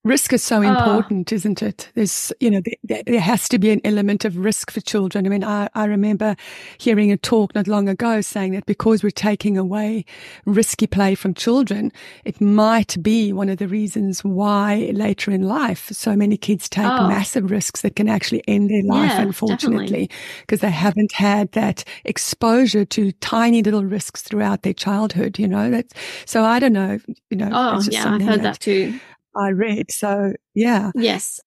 Risk 0.02 0.32
is 0.32 0.42
so 0.42 0.58
oh. 0.58 0.62
important, 0.62 1.30
isn't 1.30 1.62
it? 1.62 1.90
There's, 1.94 2.32
you 2.40 2.50
know, 2.50 2.62
there, 2.82 3.02
there, 3.04 3.20
has 3.20 3.50
to 3.50 3.58
be 3.58 3.70
an 3.70 3.82
element 3.84 4.24
of 4.24 4.38
risk 4.38 4.70
for 4.70 4.80
children. 4.80 5.26
I 5.26 5.28
mean, 5.28 5.44
I, 5.44 5.68
I 5.74 5.84
remember 5.84 6.36
hearing 6.78 7.12
a 7.12 7.18
talk 7.18 7.54
not 7.54 7.68
long 7.68 7.86
ago 7.86 8.22
saying 8.22 8.52
that 8.52 8.64
because 8.64 9.02
we're 9.02 9.10
taking 9.10 9.58
away 9.58 10.06
risky 10.46 10.86
play 10.86 11.14
from 11.14 11.34
children, 11.34 11.92
it 12.24 12.40
might 12.40 12.96
be 13.02 13.34
one 13.34 13.50
of 13.50 13.58
the 13.58 13.68
reasons 13.68 14.24
why 14.24 14.90
later 14.94 15.30
in 15.32 15.42
life 15.42 15.88
so 15.88 16.16
many 16.16 16.38
kids 16.38 16.66
take 16.66 16.86
oh. 16.86 17.06
massive 17.06 17.50
risks 17.50 17.82
that 17.82 17.94
can 17.94 18.08
actually 18.08 18.42
end 18.48 18.70
their 18.70 18.82
life, 18.82 19.10
yeah, 19.10 19.20
unfortunately, 19.20 20.08
because 20.40 20.60
they 20.60 20.70
haven't 20.70 21.12
had 21.12 21.52
that 21.52 21.84
exposure 22.06 22.86
to 22.86 23.12
tiny 23.12 23.62
little 23.62 23.84
risks 23.84 24.22
throughout 24.22 24.62
their 24.62 24.72
childhood, 24.72 25.38
you 25.38 25.46
know, 25.46 25.70
that's, 25.70 25.92
so 26.24 26.42
I 26.42 26.58
don't 26.58 26.72
know, 26.72 26.98
you 27.28 27.36
know. 27.36 27.50
Oh, 27.52 27.82
yeah, 27.90 28.14
I've 28.14 28.22
heard 28.22 28.40
that, 28.40 28.54
that 28.54 28.60
too. 28.60 28.98
I 29.36 29.50
read. 29.50 29.90
So 29.90 30.34
yeah. 30.54 30.90
Yes. 30.94 31.40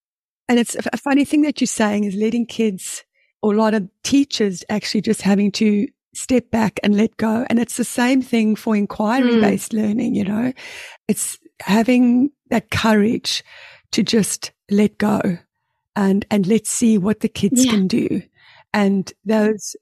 And 0.50 0.60
it's 0.60 0.76
a 0.76 0.98
funny 0.98 1.26
thing 1.26 1.42
that 1.44 1.62
you're 1.62 1.68
saying 1.68 2.04
is 2.04 2.16
letting 2.16 2.46
kids 2.46 3.04
or 3.42 3.54
a 3.54 3.58
lot 3.58 3.74
of 3.74 3.88
teachers 4.04 4.64
actually 4.70 5.02
just 5.02 5.22
having 5.22 5.52
to 5.54 5.88
step 6.14 6.52
back 6.52 6.80
and 6.84 6.96
let 6.96 7.16
go. 7.18 7.46
And 7.50 7.60
it's 7.60 7.78
the 7.78 7.84
same 7.84 8.22
thing 8.22 8.56
for 8.56 8.76
inquiry 8.76 9.40
based 9.42 9.72
mm. 9.72 9.82
learning, 9.82 10.16
you 10.16 10.24
know, 10.24 10.54
it's 11.08 11.38
having 11.62 12.32
that 12.50 12.72
courage 12.72 13.44
to 13.92 14.04
just 14.04 14.52
let 14.70 14.98
go 14.98 15.38
and, 15.96 16.26
and 16.30 16.48
let's 16.48 16.70
see 16.70 16.98
what 16.98 17.22
the 17.22 17.30
kids 17.30 17.66
yeah. 17.66 17.72
can 17.72 17.88
do. 17.88 18.22
And 18.74 19.12
those 19.26 19.76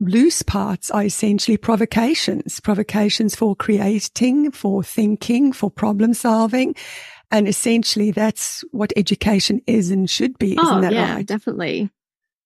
loose 0.00 0.42
parts 0.42 0.90
are 0.90 1.04
essentially 1.04 1.56
provocations, 1.56 2.60
provocations 2.60 3.34
for 3.34 3.56
creating, 3.56 4.50
for 4.52 4.82
thinking, 4.82 5.52
for 5.52 5.70
problem 5.70 6.14
solving. 6.14 6.74
And 7.30 7.46
essentially 7.46 8.10
that's 8.10 8.64
what 8.72 8.92
education 8.96 9.62
is 9.66 9.90
and 9.90 10.10
should 10.10 10.38
be. 10.38 10.52
Isn't 10.52 10.64
oh, 10.64 10.80
that 10.80 10.92
yeah, 10.92 11.14
right? 11.14 11.26
definitely. 11.26 11.90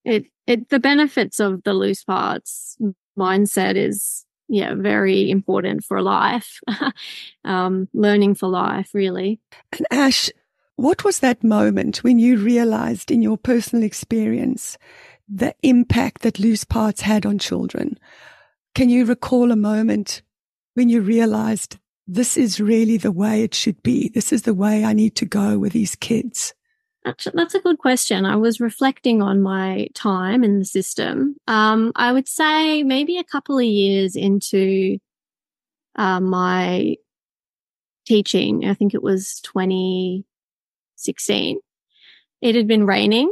It, 0.04 0.26
it, 0.46 0.68
the 0.68 0.78
benefits 0.78 1.40
of 1.40 1.62
the 1.62 1.72
loose 1.72 2.04
parts 2.04 2.76
mindset 3.18 3.76
is, 3.76 4.26
yeah, 4.48 4.74
very 4.74 5.30
important 5.30 5.84
for 5.84 6.02
life. 6.02 6.60
um, 7.44 7.88
learning 7.94 8.34
for 8.34 8.48
life, 8.48 8.90
really. 8.92 9.40
And 9.72 9.86
Ash, 9.90 10.30
what 10.76 11.04
was 11.04 11.20
that 11.20 11.44
moment 11.44 11.98
when 11.98 12.18
you 12.18 12.36
realized 12.36 13.10
in 13.10 13.22
your 13.22 13.38
personal 13.38 13.84
experience 13.84 14.76
the 15.26 15.54
impact 15.62 16.22
that 16.22 16.38
loose 16.38 16.64
parts 16.64 17.00
had 17.00 17.24
on 17.24 17.38
children? 17.38 17.98
Can 18.74 18.90
you 18.90 19.06
recall 19.06 19.50
a 19.50 19.56
moment 19.56 20.22
when 20.74 20.88
you 20.88 21.00
realized 21.00 21.78
this 22.06 22.36
is 22.36 22.60
really 22.60 22.96
the 22.96 23.12
way 23.12 23.42
it 23.42 23.54
should 23.54 23.82
be. 23.82 24.10
This 24.10 24.32
is 24.32 24.42
the 24.42 24.54
way 24.54 24.84
I 24.84 24.92
need 24.92 25.16
to 25.16 25.24
go 25.24 25.58
with 25.58 25.72
these 25.72 25.96
kids? 25.96 26.54
That's 27.04 27.54
a 27.54 27.60
good 27.60 27.78
question. 27.78 28.24
I 28.24 28.36
was 28.36 28.60
reflecting 28.60 29.20
on 29.20 29.42
my 29.42 29.88
time 29.94 30.42
in 30.42 30.58
the 30.58 30.64
system. 30.64 31.36
Um, 31.46 31.92
I 31.96 32.12
would 32.12 32.26
say 32.26 32.82
maybe 32.82 33.18
a 33.18 33.24
couple 33.24 33.58
of 33.58 33.64
years 33.64 34.16
into 34.16 34.96
uh, 35.96 36.20
my 36.20 36.96
teaching, 38.06 38.64
I 38.64 38.72
think 38.72 38.94
it 38.94 39.02
was 39.02 39.40
2016. 39.42 41.58
It 42.40 42.54
had 42.54 42.66
been 42.66 42.86
raining, 42.86 43.30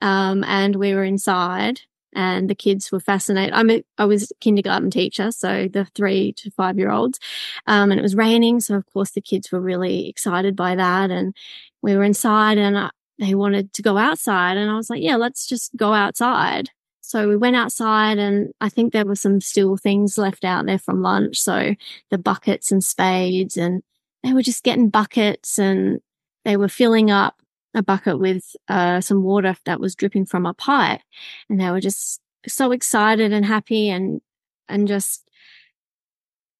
um, 0.00 0.44
and 0.44 0.76
we 0.76 0.94
were 0.94 1.02
inside, 1.04 1.80
and 2.14 2.48
the 2.50 2.54
kids 2.54 2.90
were 2.90 3.00
fascinated. 3.00 3.54
I'm 3.54 3.70
a, 3.70 3.82
I 3.98 4.04
was 4.04 4.32
kindergarten 4.40 4.90
teacher, 4.90 5.30
so 5.32 5.68
the 5.68 5.84
three 5.94 6.32
to 6.34 6.50
five 6.50 6.78
year 6.78 6.90
olds, 6.90 7.18
um, 7.66 7.90
and 7.90 7.98
it 7.98 8.02
was 8.02 8.16
raining, 8.16 8.60
so 8.60 8.74
of 8.74 8.86
course 8.92 9.12
the 9.12 9.20
kids 9.20 9.50
were 9.52 9.60
really 9.60 10.08
excited 10.08 10.56
by 10.56 10.74
that, 10.74 11.10
and 11.10 11.34
we 11.82 11.96
were 11.96 12.04
inside, 12.04 12.58
and 12.58 12.78
I, 12.78 12.90
they 13.18 13.34
wanted 13.34 13.72
to 13.74 13.82
go 13.82 13.96
outside, 13.96 14.56
and 14.56 14.70
I 14.70 14.76
was 14.76 14.90
like, 14.90 15.02
yeah, 15.02 15.16
let's 15.16 15.46
just 15.46 15.76
go 15.76 15.92
outside. 15.92 16.70
So 17.00 17.28
we 17.28 17.36
went 17.36 17.56
outside, 17.56 18.18
and 18.18 18.52
I 18.60 18.68
think 18.68 18.92
there 18.92 19.06
were 19.06 19.16
some 19.16 19.40
still 19.40 19.76
things 19.76 20.18
left 20.18 20.44
out 20.44 20.66
there 20.66 20.78
from 20.78 21.02
lunch, 21.02 21.38
so 21.38 21.74
the 22.10 22.18
buckets 22.18 22.72
and 22.72 22.84
spades, 22.84 23.56
and 23.56 23.82
they 24.22 24.32
were 24.32 24.42
just 24.42 24.64
getting 24.64 24.90
buckets 24.90 25.58
and 25.58 26.00
they 26.44 26.56
were 26.56 26.68
filling 26.68 27.10
up 27.10 27.40
a 27.74 27.82
bucket 27.82 28.18
with 28.18 28.44
uh, 28.68 29.00
some 29.00 29.22
water 29.22 29.56
that 29.64 29.80
was 29.80 29.94
dripping 29.94 30.26
from 30.26 30.46
a 30.46 30.54
pipe, 30.54 31.00
and 31.48 31.60
they 31.60 31.70
were 31.70 31.80
just 31.80 32.20
so 32.46 32.72
excited 32.72 33.32
and 33.32 33.44
happy 33.44 33.88
and 33.90 34.20
and 34.68 34.88
just 34.88 35.28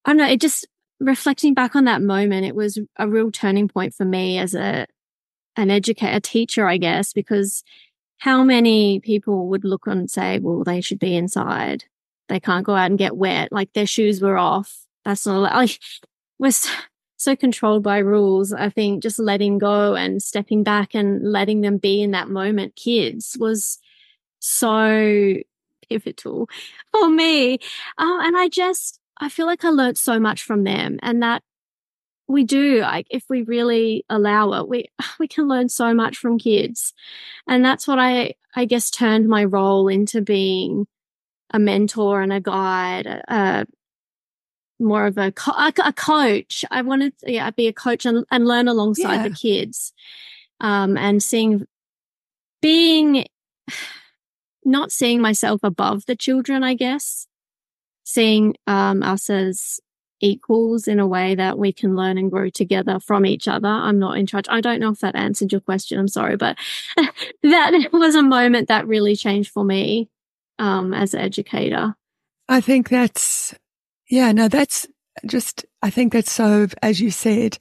I 0.05 0.11
don't 0.11 0.19
know. 0.19 0.29
It 0.29 0.41
just 0.41 0.67
reflecting 1.01 1.55
back 1.55 1.75
on 1.75 1.85
that 1.85 2.03
moment, 2.03 2.47
it 2.47 2.55
was 2.55 2.79
a 2.97 3.09
real 3.09 3.31
turning 3.31 3.69
point 3.69 3.95
for 3.95 4.05
me 4.05 4.39
as 4.39 4.55
a 4.55 4.87
an 5.57 5.71
educator, 5.71 6.17
a 6.17 6.21
teacher, 6.21 6.67
I 6.67 6.77
guess, 6.77 7.13
because 7.13 7.65
how 8.19 8.45
many 8.45 9.01
people 9.01 9.49
would 9.49 9.65
look 9.65 9.89
on 9.89 9.99
and 9.99 10.11
say, 10.11 10.39
"Well, 10.39 10.65
they 10.65 10.81
should 10.81 10.99
be 10.99 11.17
inside. 11.17 11.85
They 12.29 12.41
can't 12.41 12.65
go 12.65 12.75
out 12.75 12.91
and 12.91 12.99
get 12.99 13.17
wet. 13.17 13.53
Like 13.53 13.73
their 13.73 13.87
shoes 13.87 14.21
were 14.21 14.39
off. 14.39 14.87
That's 15.05 15.27
not 15.27 15.41
like." 15.55 15.79
Was 16.39 16.67
so 17.21 17.37
controlled 17.37 17.83
by 17.83 17.99
rules. 17.99 18.51
I 18.51 18.71
think 18.71 19.03
just 19.03 19.19
letting 19.19 19.59
go 19.59 19.95
and 19.95 20.23
stepping 20.23 20.63
back 20.63 20.95
and 20.95 21.23
letting 21.31 21.61
them 21.61 21.77
be 21.77 22.01
in 22.01 22.13
that 22.13 22.31
moment, 22.31 22.77
kids, 22.77 23.37
was 23.39 23.79
so 24.39 25.35
pivotal 25.87 26.49
for 26.93 27.11
me. 27.11 27.59
Um, 27.99 28.21
and 28.23 28.39
I 28.39 28.49
just, 28.49 29.01
I 29.19 29.29
feel 29.29 29.45
like 29.45 29.67
I 29.67 29.69
learned 29.69 29.99
so 29.99 30.19
much 30.19 30.43
from 30.43 30.65
them 30.65 30.99
and 31.03 31.23
that 31.23 31.43
we 32.27 32.45
do 32.45 32.79
like 32.83 33.09
if 33.11 33.25
we 33.29 33.43
really 33.43 34.05
allow 34.09 34.53
it 34.53 34.69
we 34.69 34.85
we 35.19 35.27
can 35.27 35.49
learn 35.49 35.69
so 35.69 35.93
much 35.93 36.17
from 36.17 36.39
kids 36.39 36.93
and 37.49 37.65
that's 37.65 37.89
what 37.89 37.99
i 37.99 38.33
i 38.55 38.65
guess 38.65 38.89
turned 38.89 39.27
my 39.27 39.43
role 39.43 39.89
into 39.89 40.23
being 40.23 40.87
a 41.53 41.59
mentor 41.59 42.23
and 42.23 42.33
a 42.33 42.41
guide 42.41 43.05
a, 43.09 43.67
more 44.81 45.07
of 45.07 45.19
a, 45.19 45.33
co- 45.33 45.53
a 45.57 45.93
coach. 45.93 46.65
I 46.71 46.83
wanted 46.83 47.19
to 47.19 47.33
yeah, 47.33 47.51
be 47.51 47.69
a 47.69 47.73
coach 47.73 48.07
and, 48.07 48.25
and 48.31 48.47
learn 48.47 48.69
alongside 48.69 49.17
yeah. 49.17 49.29
the 49.29 49.35
kids. 49.35 49.93
Um, 50.61 50.97
and 50.97 51.23
seeing, 51.23 51.67
being, 52.61 53.27
not 54.65 54.93
seeing 54.93 55.21
myself 55.21 55.61
above 55.63 56.07
the 56.07 56.17
children, 56.17 56.63
I 56.63 56.75
guess, 56.75 57.27
seeing, 58.05 58.57
um, 58.67 59.03
us 59.03 59.31
as 59.31 59.81
equals 60.21 60.87
in 60.87 61.01
a 61.01 61.07
way 61.07 61.35
that 61.35 61.59
we 61.59 61.73
can 61.73 61.97
learn 61.97 62.19
and 62.19 62.31
grow 62.31 62.51
together 62.51 63.01
from 63.01 63.27
each 63.27 63.49
other. 63.49 63.69
I'm 63.69 63.99
not 63.99 64.19
in 64.19 64.27
charge. 64.27 64.47
I 64.49 64.61
don't 64.61 64.81
know 64.81 64.91
if 64.91 65.01
that 65.01 65.17
answered 65.17 65.53
your 65.53 65.61
question. 65.61 65.99
I'm 65.99 66.09
sorry, 66.09 66.37
but 66.37 66.59
that 67.43 67.89
was 67.93 68.15
a 68.15 68.23
moment 68.23 68.69
that 68.69 68.87
really 68.87 69.17
changed 69.17 69.51
for 69.51 69.65
me, 69.65 70.09
um, 70.59 70.93
as 70.95 71.15
an 71.15 71.21
educator. 71.21 71.95
I 72.49 72.61
think 72.61 72.89
that's 72.89 73.55
yeah, 74.11 74.33
no, 74.33 74.49
that's 74.49 74.87
just, 75.25 75.65
I 75.83 75.91
think 75.91 76.13
that's 76.13 76.33
so, 76.33 76.67
as 76.83 77.01
you 77.01 77.11
said, 77.11 77.57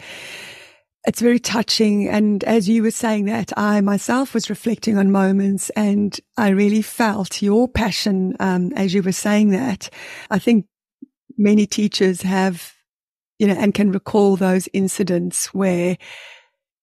it's 1.06 1.22
very 1.22 1.40
touching. 1.40 2.10
And 2.10 2.44
as 2.44 2.68
you 2.68 2.84
were 2.84 2.92
saying 2.92 3.26
that, 3.26 3.54
I 3.58 3.80
myself 3.82 4.34
was 4.34 4.50
reflecting 4.50 4.98
on 4.98 5.12
moments 5.12 5.70
and 5.72 6.20
I 6.38 6.50
really 6.50 6.82
felt 6.82 7.42
your 7.42 7.68
passion 7.68 8.36
um, 8.40 8.74
as 8.74 8.94
you 8.94 9.02
were 9.02 9.14
saying 9.14 9.52
that. 9.52 9.90
I 10.30 10.40
think 10.40 10.66
many 11.38 11.66
teachers 11.66 12.24
have, 12.24 12.74
you 13.38 13.48
know, 13.48 13.54
and 13.54 13.74
can 13.74 13.92
recall 13.92 14.36
those 14.36 14.68
incidents 14.74 15.54
where 15.54 15.98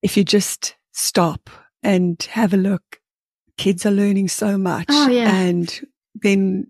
if 0.02 0.16
you 0.16 0.24
just 0.24 0.76
stop 0.92 1.50
and 1.82 2.22
have 2.30 2.54
a 2.54 2.58
look, 2.58 3.00
kids 3.58 3.84
are 3.84 3.90
learning 3.90 4.28
so 4.28 4.56
much. 4.56 4.86
Oh, 4.88 5.08
yeah. 5.08 5.34
And 5.34 5.80
then 6.14 6.68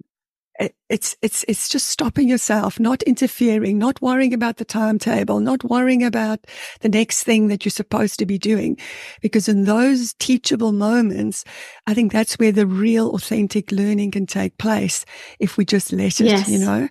it's 0.89 1.17
it's 1.21 1.45
it's 1.49 1.69
just 1.69 1.89
stopping 1.89 2.29
yourself, 2.29 2.81
not 2.81 3.03
interfering, 3.03 3.79
not 3.79 4.01
worrying 4.01 4.33
about 4.33 4.57
the 4.57 4.65
timetable, 4.65 5.41
not 5.41 5.65
worrying 5.65 6.03
about 6.03 6.41
the 6.81 6.89
next 6.89 7.25
thing 7.25 7.49
that 7.49 7.65
you're 7.65 7.71
supposed 7.71 8.19
to 8.19 8.27
be 8.27 8.39
doing, 8.39 8.79
because 9.21 9.49
in 9.49 9.65
those 9.65 10.15
teachable 10.15 10.73
moments, 10.73 11.45
I 11.87 11.95
think 11.95 12.13
that's 12.13 12.39
where 12.39 12.53
the 12.53 12.67
real 12.67 13.11
authentic 13.11 13.71
learning 13.71 14.13
can 14.13 14.27
take 14.27 14.57
place 14.59 15.05
if 15.39 15.57
we 15.57 15.65
just 15.65 15.93
let 15.93 16.21
it, 16.21 16.27
yes. 16.27 16.49
you 16.49 16.59
know. 16.59 16.89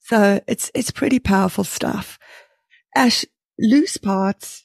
So 0.00 0.40
it's 0.46 0.70
it's 0.74 0.90
pretty 0.90 1.18
powerful 1.18 1.64
stuff. 1.64 2.18
Ash, 2.94 3.24
loose 3.58 3.96
parts 3.96 4.64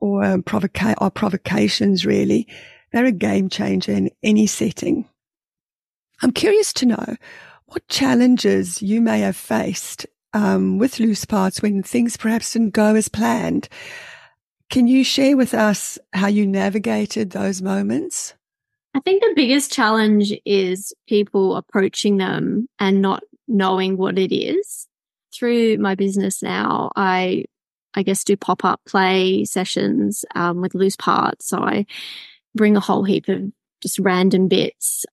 or 0.00 0.24
um, 0.24 0.42
provoca- 0.42 1.00
or 1.00 1.10
provocations 1.10 2.04
really, 2.04 2.46
they're 2.92 3.06
a 3.06 3.12
game 3.12 3.48
changer 3.48 3.92
in 3.92 4.10
any 4.22 4.46
setting. 4.46 5.08
I'm 6.22 6.32
curious 6.32 6.72
to 6.74 6.86
know 6.86 7.16
what 7.74 7.88
challenges 7.88 8.80
you 8.80 9.00
may 9.00 9.20
have 9.20 9.36
faced 9.36 10.06
um, 10.32 10.78
with 10.78 11.00
loose 11.00 11.24
parts 11.24 11.60
when 11.60 11.82
things 11.82 12.16
perhaps 12.16 12.52
didn't 12.52 12.70
go 12.70 12.94
as 12.94 13.08
planned. 13.08 13.68
Can 14.70 14.86
you 14.86 15.02
share 15.02 15.36
with 15.36 15.54
us 15.54 15.98
how 16.12 16.28
you 16.28 16.46
navigated 16.46 17.30
those 17.30 17.60
moments? 17.60 18.34
I 18.94 19.00
think 19.00 19.22
the 19.22 19.32
biggest 19.34 19.72
challenge 19.72 20.32
is 20.44 20.92
people 21.08 21.56
approaching 21.56 22.16
them 22.16 22.68
and 22.78 23.02
not 23.02 23.24
knowing 23.48 23.96
what 23.96 24.18
it 24.18 24.32
is. 24.32 24.86
Through 25.34 25.78
my 25.78 25.96
business 25.96 26.42
now, 26.44 26.92
I 26.94 27.44
I 27.96 28.02
guess, 28.02 28.24
do 28.24 28.36
pop 28.36 28.64
up 28.64 28.80
play 28.86 29.44
sessions 29.44 30.24
um, 30.34 30.60
with 30.60 30.74
loose 30.74 30.96
parts. 30.96 31.48
So 31.48 31.58
I 31.58 31.86
bring 32.54 32.76
a 32.76 32.80
whole 32.80 33.04
heap 33.04 33.28
of 33.28 33.52
just 33.80 33.98
random 33.98 34.48
bits 34.48 35.06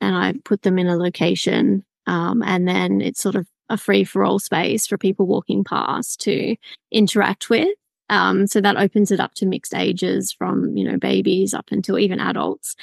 and 0.00 0.14
I 0.14 0.34
put 0.44 0.62
them 0.62 0.78
in 0.78 0.86
a 0.86 0.96
location. 0.96 1.84
Um, 2.08 2.42
and 2.42 2.66
then 2.66 3.00
it's 3.00 3.20
sort 3.20 3.34
of 3.34 3.46
a 3.68 3.76
free 3.76 4.02
for 4.02 4.24
all 4.24 4.38
space 4.38 4.86
for 4.86 4.96
people 4.96 5.26
walking 5.26 5.62
past 5.62 6.20
to 6.22 6.56
interact 6.90 7.50
with. 7.50 7.68
Um, 8.10 8.46
so 8.46 8.62
that 8.62 8.78
opens 8.78 9.10
it 9.10 9.20
up 9.20 9.34
to 9.34 9.46
mixed 9.46 9.74
ages 9.74 10.32
from, 10.32 10.74
you 10.74 10.90
know, 10.90 10.96
babies 10.96 11.52
up 11.52 11.66
until 11.70 11.98
even 11.98 12.18
adults. 12.18 12.74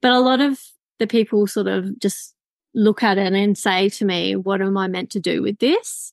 But 0.00 0.10
a 0.10 0.18
lot 0.18 0.40
of 0.40 0.60
the 0.98 1.06
people 1.06 1.46
sort 1.46 1.68
of 1.68 1.98
just 2.00 2.34
look 2.74 3.04
at 3.04 3.18
it 3.18 3.32
and 3.32 3.56
say 3.56 3.88
to 3.90 4.04
me, 4.04 4.34
what 4.34 4.60
am 4.60 4.76
I 4.76 4.88
meant 4.88 5.10
to 5.10 5.20
do 5.20 5.42
with 5.42 5.58
this? 5.58 6.12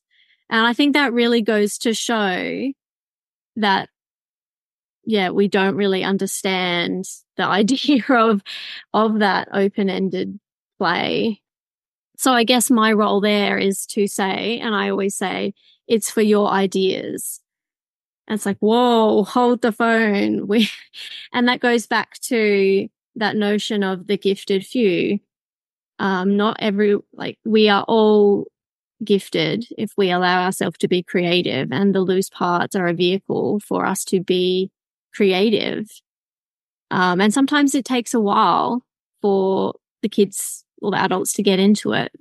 And 0.49 0.65
I 0.65 0.73
think 0.73 0.93
that 0.93 1.13
really 1.13 1.41
goes 1.41 1.79
to 1.79 1.93
show 1.95 2.71
that, 3.55 3.89
yeah, 5.05 5.29
we 5.29 5.47
don't 5.47 5.75
really 5.75 6.03
understand 6.03 7.05
the 7.37 7.43
idea 7.47 8.03
of, 8.09 8.43
of 8.93 9.19
that 9.19 9.47
open 9.51 9.89
ended 9.89 10.39
play. 10.77 11.41
So 12.19 12.33
I 12.33 12.43
guess 12.43 12.69
my 12.69 12.91
role 12.91 13.21
there 13.21 13.57
is 13.57 13.85
to 13.91 14.05
say, 14.05 14.59
and 14.59 14.75
I 14.75 14.89
always 14.89 15.15
say, 15.15 15.53
it's 15.87 16.11
for 16.11 16.21
your 16.21 16.49
ideas. 16.49 17.39
And 18.27 18.35
it's 18.35 18.45
like, 18.45 18.57
whoa, 18.59 19.23
hold 19.23 19.61
the 19.61 19.71
phone. 19.71 20.45
We, 20.47 20.69
and 21.31 21.47
that 21.47 21.61
goes 21.61 21.87
back 21.87 22.19
to 22.23 22.89
that 23.15 23.37
notion 23.37 23.83
of 23.83 24.07
the 24.07 24.17
gifted 24.17 24.65
few. 24.65 25.19
Um, 25.99 26.35
not 26.35 26.57
every, 26.59 26.97
like 27.13 27.39
we 27.45 27.69
are 27.69 27.83
all 27.83 28.47
gifted 29.01 29.65
if 29.77 29.93
we 29.95 30.11
allow 30.11 30.43
ourselves 30.43 30.77
to 30.79 30.89
be 30.89 31.01
creative 31.01 31.71
and 31.71 31.95
the 31.95 32.01
loose 32.01 32.29
parts 32.29 32.75
are 32.75 32.87
a 32.87 32.93
vehicle 32.93 33.61
for 33.61 33.85
us 33.85 34.03
to 34.03 34.19
be 34.19 34.69
creative. 35.15 35.87
Um, 36.91 37.21
and 37.21 37.33
sometimes 37.33 37.75
it 37.75 37.85
takes 37.85 38.13
a 38.13 38.19
while 38.19 38.83
for 39.21 39.75
the 40.01 40.09
kids 40.09 40.65
or 40.81 40.91
the 40.91 40.97
adults 40.97 41.33
to 41.33 41.43
get 41.43 41.59
into 41.59 41.93
it. 41.93 42.11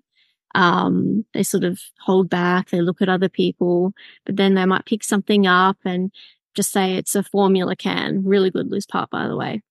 Um, 0.54 1.24
they 1.34 1.42
sort 1.42 1.64
of 1.64 1.80
hold 2.00 2.30
back, 2.30 2.70
they 2.70 2.80
look 2.80 3.02
at 3.02 3.08
other 3.08 3.28
people, 3.28 3.92
but 4.24 4.36
then 4.36 4.54
they 4.54 4.64
might 4.64 4.86
pick 4.86 5.04
something 5.04 5.46
up 5.46 5.76
and 5.84 6.10
just 6.54 6.72
say 6.72 6.94
it's 6.94 7.14
a 7.14 7.22
formula 7.22 7.76
can. 7.76 8.24
Really 8.24 8.50
good 8.50 8.70
loose 8.70 8.86
part, 8.86 9.10
by 9.10 9.28
the 9.28 9.36
way. 9.36 9.62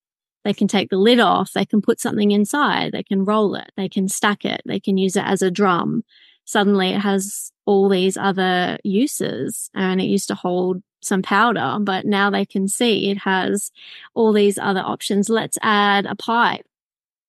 They 0.44 0.54
can 0.54 0.68
take 0.68 0.90
the 0.90 0.98
lid 0.98 1.20
off, 1.20 1.52
they 1.54 1.66
can 1.66 1.82
put 1.82 2.00
something 2.00 2.32
inside, 2.32 2.94
they 2.94 3.04
can 3.04 3.26
roll 3.26 3.56
it, 3.56 3.72
they 3.76 3.90
can 3.90 4.08
stack 4.08 4.46
it, 4.46 4.62
they 4.66 4.80
can 4.80 4.98
use 4.98 5.16
it 5.16 5.26
as 5.26 5.42
a 5.42 5.52
drum. 5.52 6.04
Suddenly 6.46 6.92
it 6.92 7.00
has 7.00 7.52
all 7.66 7.90
these 7.90 8.16
other 8.16 8.78
uses 8.84 9.70
and 9.76 10.00
it 10.00 10.06
used 10.06 10.30
to 10.30 10.36
hold 10.36 10.82
some 11.02 11.22
powder, 11.22 11.78
but 11.82 12.06
now 12.06 12.30
they 12.30 12.46
can 12.46 12.68
see 12.70 13.10
it 13.10 13.18
has 13.18 13.72
all 14.14 14.32
these 14.32 14.58
other 14.58 14.80
options. 14.80 15.28
Let's 15.28 15.58
add 15.62 16.06
a 16.06 16.16
pipe 16.16 16.66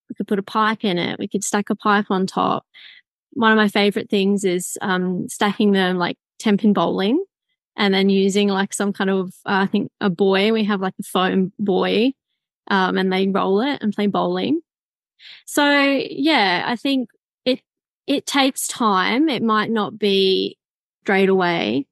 we 0.08 0.14
could 0.14 0.28
put 0.28 0.38
a 0.38 0.42
pipe 0.42 0.84
in 0.84 0.98
it. 0.98 1.18
We 1.18 1.28
could 1.28 1.44
stack 1.44 1.70
a 1.70 1.76
pipe 1.76 2.06
on 2.10 2.26
top. 2.26 2.64
One 3.32 3.52
of 3.52 3.56
my 3.56 3.68
favorite 3.68 4.10
things 4.10 4.44
is 4.44 4.78
um, 4.80 5.28
stacking 5.28 5.72
them 5.72 5.96
like 5.98 6.16
10 6.38 6.58
pin 6.58 6.72
bowling 6.72 7.24
and 7.76 7.94
then 7.94 8.08
using 8.08 8.48
like 8.48 8.72
some 8.72 8.92
kind 8.92 9.10
of, 9.10 9.28
uh, 9.46 9.62
I 9.62 9.66
think 9.66 9.90
a 10.00 10.10
buoy. 10.10 10.50
We 10.50 10.64
have 10.64 10.80
like 10.80 10.94
a 10.98 11.02
foam 11.02 11.52
buoy 11.58 12.16
um, 12.68 12.96
and 12.98 13.12
they 13.12 13.28
roll 13.28 13.60
it 13.60 13.82
and 13.82 13.94
play 13.94 14.06
bowling. 14.06 14.60
So 15.46 15.70
yeah, 15.70 16.64
I 16.66 16.76
think 16.76 17.10
it, 17.44 17.60
it 18.06 18.26
takes 18.26 18.66
time. 18.66 19.28
It 19.28 19.42
might 19.42 19.70
not 19.70 19.98
be 19.98 20.56
straight 21.02 21.28
away 21.28 21.86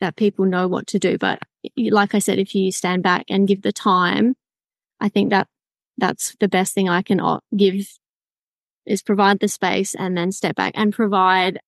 that 0.00 0.16
people 0.16 0.46
know 0.46 0.66
what 0.66 0.86
to 0.88 0.98
do. 0.98 1.18
But 1.18 1.40
like 1.76 2.14
I 2.14 2.18
said, 2.18 2.38
if 2.38 2.54
you 2.54 2.72
stand 2.72 3.02
back 3.02 3.24
and 3.28 3.46
give 3.46 3.62
the 3.62 3.72
time, 3.72 4.34
I 5.00 5.08
think 5.08 5.30
that 5.30 5.46
that's 6.00 6.34
the 6.40 6.48
best 6.48 6.74
thing 6.74 6.88
I 6.88 7.02
can 7.02 7.20
give 7.56 7.86
is 8.86 9.02
provide 9.02 9.40
the 9.40 9.48
space 9.48 9.94
and 9.94 10.16
then 10.16 10.32
step 10.32 10.56
back 10.56 10.72
and 10.74 10.92
provide 10.92 11.60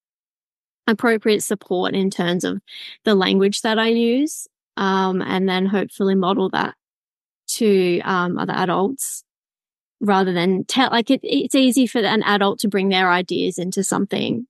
appropriate 0.87 1.43
support 1.43 1.95
in 1.95 2.11
terms 2.11 2.45
of 2.45 2.61
the 3.05 3.15
language 3.15 3.63
that 3.63 3.79
I 3.79 3.89
use. 3.89 4.49
Um, 4.77 5.23
and 5.23 5.49
then 5.49 5.67
hopefully 5.67 6.15
model 6.15 6.49
that 6.51 6.75
to 7.49 8.01
um, 8.01 8.39
other 8.39 8.55
adults 8.55 9.23
rather 10.01 10.33
than 10.33 10.65
tell, 10.65 10.89
like 10.91 11.11
it, 11.11 11.21
it's 11.23 11.55
easy 11.55 11.87
for 11.87 12.01
an 12.01 12.23
adult 12.25 12.59
to 12.61 12.69
bring 12.69 12.89
their 12.89 13.11
ideas 13.11 13.59
into 13.59 13.85
something. 13.85 14.47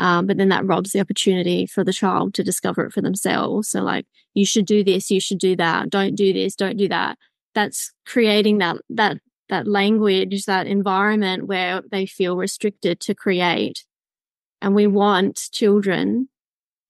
Um, 0.00 0.26
but 0.26 0.36
then 0.36 0.50
that 0.50 0.66
robs 0.66 0.90
the 0.90 1.00
opportunity 1.00 1.66
for 1.66 1.82
the 1.82 1.92
child 1.92 2.34
to 2.34 2.44
discover 2.44 2.84
it 2.84 2.92
for 2.92 3.00
themselves. 3.00 3.68
So 3.68 3.82
like, 3.82 4.06
you 4.34 4.44
should 4.44 4.66
do 4.66 4.84
this, 4.84 5.10
you 5.10 5.20
should 5.20 5.38
do 5.38 5.56
that. 5.56 5.90
Don't 5.90 6.14
do 6.14 6.32
this, 6.32 6.54
don't 6.54 6.76
do 6.76 6.88
that 6.88 7.18
that's 7.58 7.92
creating 8.06 8.58
that 8.58 8.76
that 8.88 9.18
that 9.48 9.66
language, 9.66 10.44
that 10.44 10.66
environment 10.66 11.46
where 11.46 11.82
they 11.90 12.06
feel 12.06 12.36
restricted 12.36 13.00
to 13.00 13.14
create. 13.14 13.84
And 14.62 14.74
we 14.74 14.86
want 14.86 15.48
children 15.50 16.28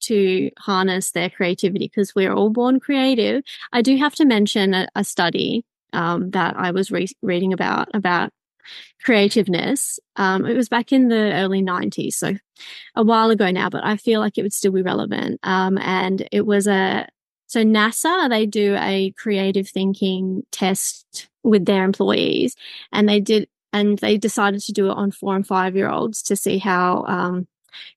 to 0.00 0.50
harness 0.59 1.12
their 1.12 1.31
creativity 1.31 1.87
because 1.87 2.14
we're 2.14 2.35
all 2.35 2.50
born 2.50 2.81
creative. 2.81 3.42
I 3.72 3.81
do 3.81 3.96
have 3.96 4.14
to 4.16 4.24
mention 4.24 4.74
a, 4.74 4.88
a 4.94 5.04
study 5.04 5.64
um, 5.94 6.31
that 6.31 6.54
I 6.59 6.70
was 6.72 6.90
re- 6.90 7.16
reading 7.22 7.52
about 7.54 7.88
about 7.94 8.31
creativeness. 9.02 9.98
Um, 10.16 10.44
it 10.44 10.54
was 10.54 10.68
back 10.68 10.92
in 10.92 11.09
the 11.09 11.33
early 11.33 11.62
90s, 11.62 12.12
so 12.12 12.35
a 12.94 13.02
while 13.02 13.31
ago 13.31 13.50
now, 13.50 13.70
but 13.70 13.85
I 13.85 13.96
feel 13.96 14.20
like 14.20 14.37
it 14.37 14.42
would 14.42 14.52
still 14.52 14.72
be 14.72 14.83
relevant. 14.83 15.40
Um, 15.42 15.78
and 15.78 16.28
it 16.31 16.44
was 16.44 16.66
a 16.66 17.07
so 17.48 17.64
NASA, 17.64 18.28
they 18.28 18.44
do 18.44 18.76
a 18.78 19.11
creative 19.16 19.68
thinking 19.68 20.42
test 20.52 21.28
with 21.42 21.64
their 21.64 21.82
employees 21.82 22.54
and 22.92 23.08
they 23.08 23.20
did, 23.20 23.48
and 23.72 23.98
they 23.98 24.18
decided 24.18 24.61
to 24.61 24.72
do 24.72 24.90
it 24.90 24.96
on 24.96 25.11
four 25.11 25.34
and 25.34 25.46
five 25.46 25.74
year 25.74 25.88
olds 25.88 26.22
to 26.24 26.37
see 26.37 26.58
how, 26.58 27.04
um, 27.08 27.48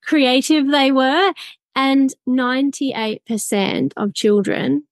creative 0.04 0.72
they 0.72 0.92
were. 0.92 1.34
And 1.76 2.14
98% 2.28 3.94
of 3.98 4.14
children 4.14 4.84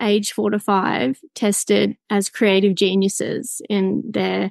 age 0.00 0.32
four 0.32 0.50
to 0.50 0.58
five 0.58 1.20
tested 1.34 1.96
as 2.08 2.28
creative 2.28 2.74
geniuses 2.74 3.62
in 3.68 4.02
their, 4.08 4.50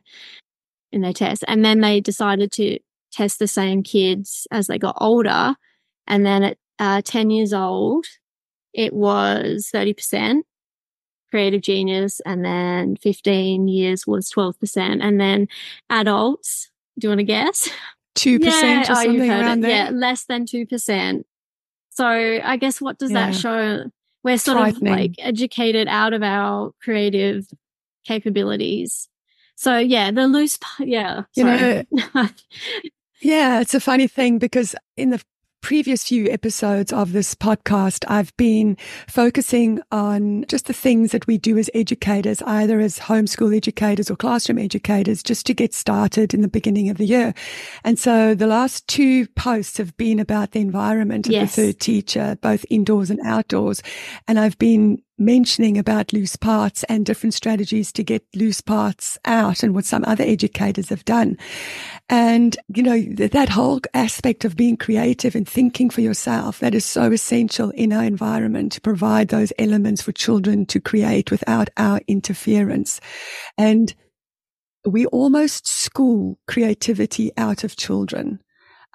in 0.91 1.01
their 1.01 1.13
test. 1.13 1.43
And 1.47 1.65
then 1.65 1.81
they 1.81 1.99
decided 1.99 2.51
to 2.53 2.79
test 3.11 3.39
the 3.39 3.47
same 3.47 3.83
kids 3.83 4.47
as 4.51 4.67
they 4.67 4.77
got 4.77 4.97
older. 5.01 5.55
And 6.07 6.25
then 6.25 6.43
at 6.43 6.57
uh, 6.79 7.01
10 7.03 7.29
years 7.29 7.53
old, 7.53 8.05
it 8.73 8.93
was 8.93 9.69
30% 9.73 10.41
creative 11.29 11.61
genius 11.61 12.21
and 12.25 12.43
then 12.43 12.95
15 12.95 13.67
years 13.67 14.07
was 14.07 14.31
12% 14.31 14.99
and 15.01 15.19
then 15.19 15.47
adults 15.89 16.71
do 16.97 17.05
you 17.07 17.09
want 17.11 17.19
to 17.19 17.23
guess? 17.23 17.69
2% 18.17 18.43
yeah, 18.43 18.79
or 18.79 18.91
oh, 18.91 18.93
something 18.95 19.29
around 19.29 19.59
it. 19.59 19.61
there? 19.61 19.85
yeah 19.85 19.89
less 19.91 20.25
than 20.25 20.45
2% 20.45 21.23
so 21.99 22.05
i 22.07 22.55
guess 22.55 22.79
what 22.79 22.97
does 22.97 23.11
yeah. 23.11 23.31
that 23.31 23.35
show? 23.35 23.83
We're 24.23 24.37
sort 24.37 24.69
of 24.69 24.81
like 24.81 25.15
educated 25.19 25.87
out 25.87 26.13
of 26.13 26.23
our 26.23 26.71
creative 26.81 27.45
capabilities. 28.05 29.09
So 29.55 29.77
yeah 29.77 30.11
the 30.11 30.27
loose 30.27 30.57
yeah 30.79 31.23
you 31.35 31.43
know 31.43 31.83
yeah 33.21 33.59
it's 33.59 33.73
a 33.73 33.79
funny 33.79 34.07
thing 34.07 34.39
because 34.39 34.75
in 34.95 35.09
the 35.09 35.21
previous 35.61 36.03
few 36.03 36.29
episodes 36.29 36.91
of 36.93 37.11
this 37.11 37.35
podcast, 37.35 38.05
I've 38.07 38.35
been 38.37 38.77
focusing 39.07 39.79
on 39.91 40.45
just 40.47 40.65
the 40.65 40.73
things 40.73 41.11
that 41.11 41.27
we 41.27 41.37
do 41.37 41.57
as 41.57 41.69
educators, 41.73 42.41
either 42.43 42.79
as 42.79 42.99
homeschool 42.99 43.55
educators 43.55 44.09
or 44.09 44.15
classroom 44.15 44.57
educators, 44.57 45.21
just 45.23 45.45
to 45.47 45.53
get 45.53 45.73
started 45.73 46.33
in 46.33 46.41
the 46.41 46.47
beginning 46.47 46.89
of 46.89 46.97
the 46.97 47.05
year. 47.05 47.33
And 47.83 47.99
so 47.99 48.35
the 48.35 48.47
last 48.47 48.87
two 48.87 49.27
posts 49.29 49.77
have 49.77 49.95
been 49.97 50.19
about 50.19 50.51
the 50.51 50.59
environment 50.59 51.27
of 51.27 51.33
yes. 51.33 51.55
the 51.55 51.63
third 51.63 51.79
teacher, 51.79 52.37
both 52.41 52.65
indoors 52.69 53.09
and 53.09 53.19
outdoors. 53.25 53.81
And 54.27 54.39
I've 54.39 54.57
been 54.57 55.01
mentioning 55.19 55.77
about 55.77 56.13
loose 56.13 56.35
parts 56.35 56.83
and 56.85 57.05
different 57.05 57.33
strategies 57.33 57.91
to 57.93 58.03
get 58.03 58.23
loose 58.35 58.61
parts 58.61 59.17
out 59.25 59.63
and 59.63 59.75
what 59.75 59.85
some 59.85 60.03
other 60.05 60.23
educators 60.23 60.89
have 60.89 61.05
done. 61.05 61.37
And, 62.09 62.57
you 62.73 62.83
know, 62.83 63.01
that 63.27 63.49
whole 63.49 63.81
aspect 63.93 64.45
of 64.45 64.55
being 64.55 64.77
creative 64.77 65.35
and 65.35 65.47
thinking 65.47 65.89
for 65.89 66.01
yourself, 66.01 66.59
that 66.59 66.73
is 66.73 66.85
so 66.85 67.11
essential 67.11 67.69
in 67.71 67.93
our 67.93 68.03
environment 68.03 68.71
to 68.73 68.81
provide 68.81 69.27
those 69.27 69.53
elements 69.59 70.01
for 70.01 70.11
children 70.11 70.65
to 70.67 70.79
create 70.79 71.31
without 71.31 71.69
our 71.77 72.01
interference. 72.07 72.99
And 73.57 73.93
we 74.85 75.05
almost 75.07 75.67
school 75.67 76.39
creativity 76.47 77.31
out 77.37 77.63
of 77.63 77.75
children. 77.75 78.39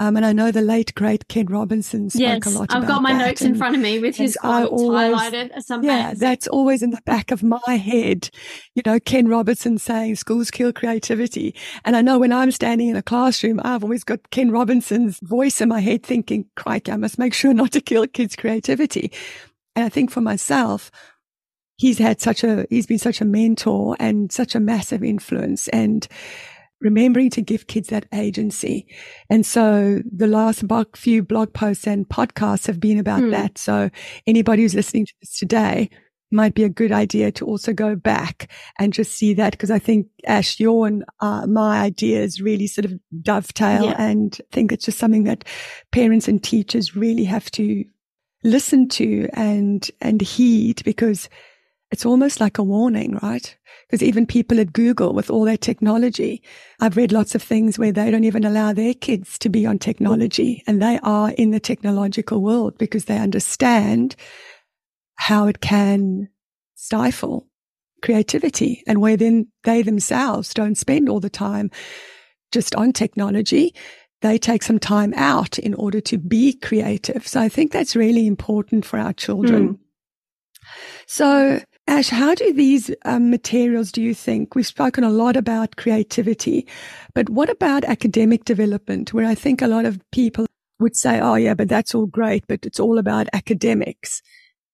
Um, 0.01 0.17
and 0.17 0.27
I 0.27 0.33
know 0.33 0.51
the 0.51 0.61
late 0.61 0.93
great 0.97 1.29
Ken 1.29 1.47
Robinson 1.47 2.11
spoke 2.11 2.21
yes, 2.21 2.47
a 2.47 2.59
lot 2.59 2.75
I've 2.75 2.87
got 2.87 3.01
my 3.01 3.13
notes 3.13 3.43
in 3.43 3.55
front 3.55 3.77
of 3.77 3.81
me 3.83 4.01
with 4.01 4.17
his 4.17 4.37
quotes 4.37 4.71
always, 4.71 5.15
highlighted. 5.15 5.63
Some 5.63 5.85
yeah, 5.85 6.15
that's 6.15 6.49
always 6.49 6.83
in 6.83 6.91
the 6.91 7.01
back 7.07 7.31
of 7.31 7.45
my 7.45 7.77
head. 7.77 8.29
You 8.75 8.83
know, 8.85 8.99
Ken 8.99 9.29
Robinson 9.29 9.79
saying 9.79 10.17
schools 10.17 10.51
kill 10.51 10.73
creativity. 10.73 11.55
And 11.85 11.95
I 11.95 12.01
know 12.01 12.19
when 12.19 12.33
I'm 12.33 12.51
standing 12.51 12.89
in 12.89 12.97
a 12.97 13.03
classroom, 13.03 13.61
I've 13.63 13.85
always 13.85 14.03
got 14.03 14.31
Ken 14.31 14.51
Robinson's 14.51 15.21
voice 15.21 15.61
in 15.61 15.69
my 15.69 15.81
head 15.81 16.03
thinking, 16.03 16.47
crikey, 16.57 16.91
I 16.91 16.97
must 16.97 17.19
make 17.19 17.33
sure 17.33 17.55
not 17.55 17.71
to 17.73 17.81
kill 17.81 18.07
kids' 18.09 18.35
creativity. 18.35 19.13
And 19.77 19.85
I 19.85 19.89
think 19.89 20.11
for 20.11 20.21
myself, 20.21 20.91
he's 21.77 21.99
had 21.99 22.21
such 22.21 22.43
a, 22.43 22.67
he's 22.69 22.87
been 22.87 22.99
such 22.99 23.21
a 23.21 23.25
mentor 23.25 23.97
and 24.01 24.33
such 24.33 24.57
a 24.57 24.61
massive 24.61 25.05
influence 25.05 25.69
and 25.69 26.09
remembering 26.85 27.31
to 27.31 27.43
give 27.43 27.67
kids 27.67 27.89
that 27.89 28.07
agency. 28.13 28.87
And 29.31 29.45
so 29.45 30.01
the 30.05 30.27
last 30.29 30.69
blog, 30.69 30.97
few 30.97 31.23
blog 31.23 31.53
posts 31.53 31.87
and 31.87 32.09
podcasts 32.09 32.67
have 32.67 32.79
been 32.79 32.99
about 32.99 33.23
mm. 33.23 33.31
that. 33.33 33.59
So 33.59 33.91
anybody 34.27 34.63
who's 34.63 34.75
listening 34.75 35.07
to 35.07 35.15
this 35.21 35.37
today 35.37 35.91
might 36.31 36.55
be 36.55 36.65
a 36.65 36.69
good 36.69 36.93
idea 36.93 37.33
to 37.33 37.47
also 37.47 37.73
go 37.73 37.95
back 37.95 38.51
and 38.79 38.93
just 38.93 39.13
see 39.13 39.35
that 39.35 39.53
because 39.53 39.71
I 39.71 39.79
think 39.79 40.09
Ash, 40.27 40.61
your 40.61 40.87
and 40.87 41.05
uh, 41.21 41.47
my 41.47 41.81
ideas 41.81 42.41
really 42.41 42.67
sort 42.67 42.85
of 42.85 42.93
dovetail 43.23 43.87
yeah. 43.87 43.97
and 43.99 44.37
I 44.41 44.55
think 44.55 44.73
it's 44.73 44.85
just 44.85 44.99
something 44.99 45.25
that 45.25 45.45
parents 45.93 46.29
and 46.29 46.43
teachers 46.43 46.97
really 46.97 47.25
have 47.25 47.51
to 47.53 47.85
listen 48.43 48.89
to 48.89 49.29
and, 49.33 49.89
and 50.01 50.21
heed 50.21 50.83
because 50.85 51.29
it's 51.91 52.07
almost 52.07 52.41
like 52.41 52.59
a 52.59 52.63
warning, 52.63 53.19
right? 53.23 53.57
Because 53.87 54.03
even 54.03 54.27
people 54.27 54.59
at 54.59 54.73
Google 54.73 55.13
with 55.13 55.31
all 55.31 55.45
their 55.45 55.57
technology, 55.57 56.43
I've 56.81 56.97
read 56.97 57.13
lots 57.13 57.35
of 57.35 57.43
things 57.43 57.79
where 57.79 57.93
they 57.93 58.11
don't 58.11 58.25
even 58.25 58.45
allow 58.45 58.73
their 58.73 58.95
kids 58.95 59.39
to 59.39 59.49
be 59.49 59.67
on 59.67 59.79
technology 59.79 60.63
and 60.67 60.83
they 60.83 60.99
are 61.03 61.31
in 61.33 61.51
the 61.51 61.61
technological 61.61 62.43
world 62.43 62.79
because 62.79 63.05
they 63.05 63.19
understand 63.19 64.17
how 65.17 65.47
it 65.47 65.61
can 65.61 66.29
stifle 66.75 67.47
creativity 68.03 68.83
and 68.87 69.01
where 69.01 69.17
then 69.17 69.47
they 69.63 69.83
themselves 69.83 70.53
don't 70.53 70.77
spend 70.77 71.09
all 71.09 71.21
the 71.21 71.31
time 71.31 71.71
just 72.53 72.75
on 72.75 72.93
technology. 72.93 73.75
They 74.21 74.39
take 74.39 74.63
some 74.63 74.79
time 74.79 75.15
out 75.15 75.59
in 75.59 75.75
order 75.75 76.01
to 76.03 76.19
be 76.19 76.55
creative. 76.55 77.27
So 77.27 77.41
I 77.41 77.49
think 77.49 77.73
that's 77.73 77.95
really 77.95 78.27
important 78.27 78.85
for 78.85 78.99
our 78.99 79.13
children. 79.13 79.75
Mm. 79.75 79.79
So 81.07 81.61
Ash, 81.87 82.09
how 82.09 82.35
do 82.35 82.53
these 82.53 82.91
um, 83.05 83.31
materials 83.31 83.93
do 83.93 84.01
you 84.01 84.15
think? 84.15 84.55
We've 84.55 84.67
spoken 84.67 85.05
a 85.05 85.11
lot 85.11 85.37
about 85.37 85.77
creativity, 85.77 86.67
but 87.15 87.29
what 87.29 87.51
about 87.51 87.85
academic 87.85 88.45
development, 88.45 89.13
where 89.13 89.27
I 89.27 89.35
think 89.35 89.61
a 89.61 89.67
lot 89.67 89.85
of 89.85 90.01
people 90.11 90.47
would 90.81 90.97
say, 90.97 91.21
oh, 91.21 91.35
yeah, 91.35 91.55
but 91.55 91.69
that's 91.69 91.95
all 91.95 92.07
great, 92.07 92.47
but 92.47 92.65
it's 92.65 92.81
all 92.81 92.99
about 92.99 93.29
academics. 93.35 94.23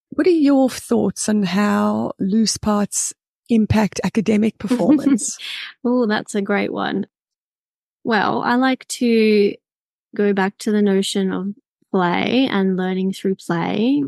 What 0.09 0.25
are 0.25 0.29
your 0.29 0.69
thoughts 0.69 1.27
on 1.27 1.43
how 1.43 2.13
loose 2.19 2.57
parts 2.57 3.13
impact 3.49 3.99
academic 4.03 4.57
performance? 4.59 5.37
oh, 5.83 6.07
that's 6.07 6.33
a 6.33 6.41
great 6.41 6.71
one. 6.71 7.07
Well, 8.03 8.41
I 8.41 8.55
like 8.55 8.87
to 8.87 9.53
go 10.15 10.33
back 10.33 10.57
to 10.59 10.71
the 10.71 10.81
notion 10.81 11.31
of 11.31 11.47
play 11.91 12.47
and 12.49 12.77
learning 12.77 13.13
through 13.13 13.35
play, 13.35 14.03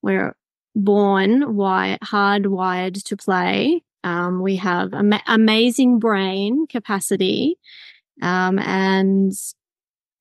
where 0.00 0.36
born 0.74 1.54
wired, 1.54 2.00
hardwired 2.00 3.02
to 3.04 3.16
play. 3.16 3.82
Um, 4.04 4.40
we 4.40 4.56
have 4.56 4.94
am- 4.94 5.20
amazing 5.26 5.98
brain 5.98 6.66
capacity, 6.66 7.56
um, 8.22 8.58
and 8.58 9.32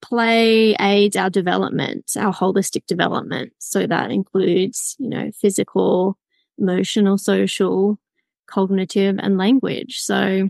play 0.02 0.76
aids 0.80 1.16
our 1.16 1.30
development, 1.30 2.12
our 2.18 2.34
holistic 2.34 2.86
development. 2.88 3.52
So 3.60 3.86
that 3.86 4.12
includes, 4.12 4.96
you 4.98 5.10
know, 5.10 5.32
physical, 5.40 6.18
emotional, 6.58 7.18
social, 7.18 8.00
cognitive, 8.48 9.18
and 9.20 9.38
language. 9.38 10.00
So, 10.00 10.50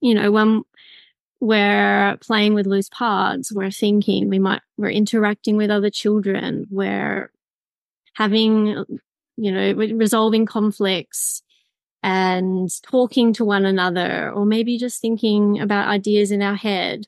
you 0.00 0.14
know, 0.14 0.30
when 0.30 0.62
we're 1.40 2.16
playing 2.22 2.54
with 2.54 2.66
loose 2.66 2.88
parts, 2.88 3.52
we're 3.52 3.70
thinking, 3.70 4.28
we 4.28 4.38
might, 4.38 4.62
we're 4.78 4.90
interacting 4.90 5.56
with 5.56 5.70
other 5.70 5.90
children, 5.90 6.66
we're 6.70 7.30
having, 8.14 8.84
you 9.36 9.52
know, 9.52 9.72
resolving 9.72 10.46
conflicts 10.46 11.42
and 12.02 12.70
talking 12.82 13.32
to 13.32 13.44
one 13.44 13.64
another, 13.64 14.30
or 14.32 14.44
maybe 14.44 14.78
just 14.78 15.00
thinking 15.00 15.60
about 15.60 15.88
ideas 15.88 16.30
in 16.30 16.42
our 16.42 16.54
head. 16.54 17.06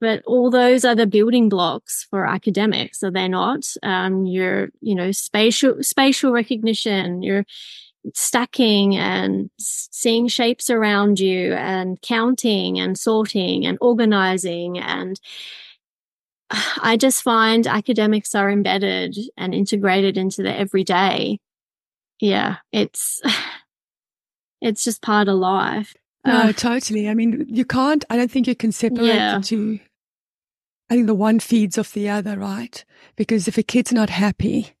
But 0.00 0.22
all 0.26 0.50
those 0.50 0.84
are 0.84 0.94
the 0.94 1.06
building 1.06 1.48
blocks 1.48 2.06
for 2.08 2.26
academics, 2.26 3.00
so 3.00 3.10
they're 3.10 3.28
not. 3.28 3.64
Um, 3.82 4.26
your, 4.26 4.68
you 4.80 4.94
know, 4.94 5.10
spatial 5.10 5.82
spatial 5.82 6.32
recognition, 6.32 7.22
your 7.22 7.44
stacking 8.14 8.96
and 8.96 9.50
seeing 9.58 10.28
shapes 10.28 10.70
around 10.70 11.18
you, 11.18 11.54
and 11.54 12.00
counting 12.02 12.78
and 12.78 12.98
sorting 12.98 13.66
and 13.66 13.78
organizing 13.80 14.78
and 14.78 15.18
I 16.80 16.96
just 16.96 17.22
find 17.22 17.66
academics 17.66 18.34
are 18.34 18.50
embedded 18.50 19.16
and 19.36 19.54
integrated 19.54 20.16
into 20.16 20.42
the 20.42 20.54
everyday. 20.54 21.40
Yeah, 22.20 22.56
it's 22.72 23.20
it's 24.60 24.84
just 24.84 25.02
part 25.02 25.28
of 25.28 25.36
life. 25.36 25.94
No, 26.24 26.38
uh, 26.38 26.52
totally. 26.52 27.08
I 27.08 27.14
mean, 27.14 27.46
you 27.48 27.64
can't. 27.64 28.04
I 28.10 28.16
don't 28.16 28.30
think 28.30 28.46
you 28.46 28.56
can 28.56 28.72
separate 28.72 29.06
yeah. 29.06 29.38
the 29.38 29.44
two. 29.44 29.78
I 30.90 30.94
think 30.94 31.06
the 31.06 31.14
one 31.14 31.40
feeds 31.40 31.78
off 31.78 31.92
the 31.92 32.08
other, 32.08 32.38
right? 32.38 32.84
Because 33.16 33.48
if 33.48 33.58
a 33.58 33.62
kid's 33.62 33.92
not 33.92 34.10
happy 34.10 34.76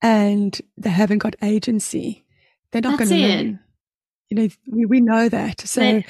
and 0.00 0.58
they 0.76 0.90
haven't 0.90 1.18
got 1.18 1.36
agency, 1.42 2.24
they're 2.70 2.82
not 2.82 2.98
going 2.98 3.10
to 3.10 3.16
learn. 3.16 3.60
You 4.28 4.36
know, 4.36 4.48
we, 4.70 4.86
we 4.86 5.00
know 5.00 5.28
that. 5.28 5.60
So 5.60 6.02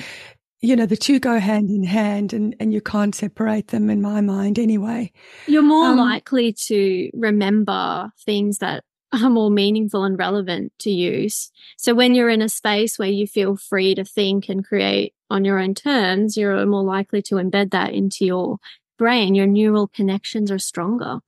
you 0.63 0.77
know, 0.77 0.87
the 0.87 0.97
two 0.97 1.19
go 1.19 1.41
hand 1.41 1.69
in 1.71 1.83
hand 1.83 2.33
and, 2.33 2.55
and 2.61 2.73
you 2.73 2.81
can't 2.81 3.15
separate 3.15 3.69
them 3.69 3.91
in 3.91 4.01
my 4.01 4.21
mind 4.21 4.61
anyway. 4.61 5.13
You're 5.49 5.61
more 5.61 5.89
um, 5.89 5.99
likely 5.99 6.55
to 6.69 7.11
remember 7.15 8.13
things 8.25 8.59
that 8.59 8.85
Um, 9.13 9.25
are 9.27 9.31
more 9.31 9.51
meaningful 9.51 10.05
and 10.05 10.19
relevant 10.19 10.73
to 10.81 10.91
use. 10.91 11.51
So 11.77 11.95
when 11.95 12.15
you're 12.15 12.31
in 12.31 12.41
a 12.41 12.49
space 12.49 12.99
where 12.99 13.11
you 13.11 13.27
feel 13.27 13.57
free 13.57 13.95
to 13.95 14.05
think 14.05 14.49
and 14.49 14.65
create 14.65 15.15
on 15.29 15.45
your 15.45 15.59
own 15.59 15.75
terms, 15.75 16.37
you're 16.37 16.65
more 16.65 16.83
likely 16.83 17.21
to 17.23 17.35
embed 17.35 17.73
that 17.73 17.93
into 17.93 18.25
your 18.25 18.57
brain. 18.99 19.35
Your 19.35 19.47
neural 19.47 19.89
connections 19.89 20.51
are 20.51 20.59
stronger. 20.59 21.21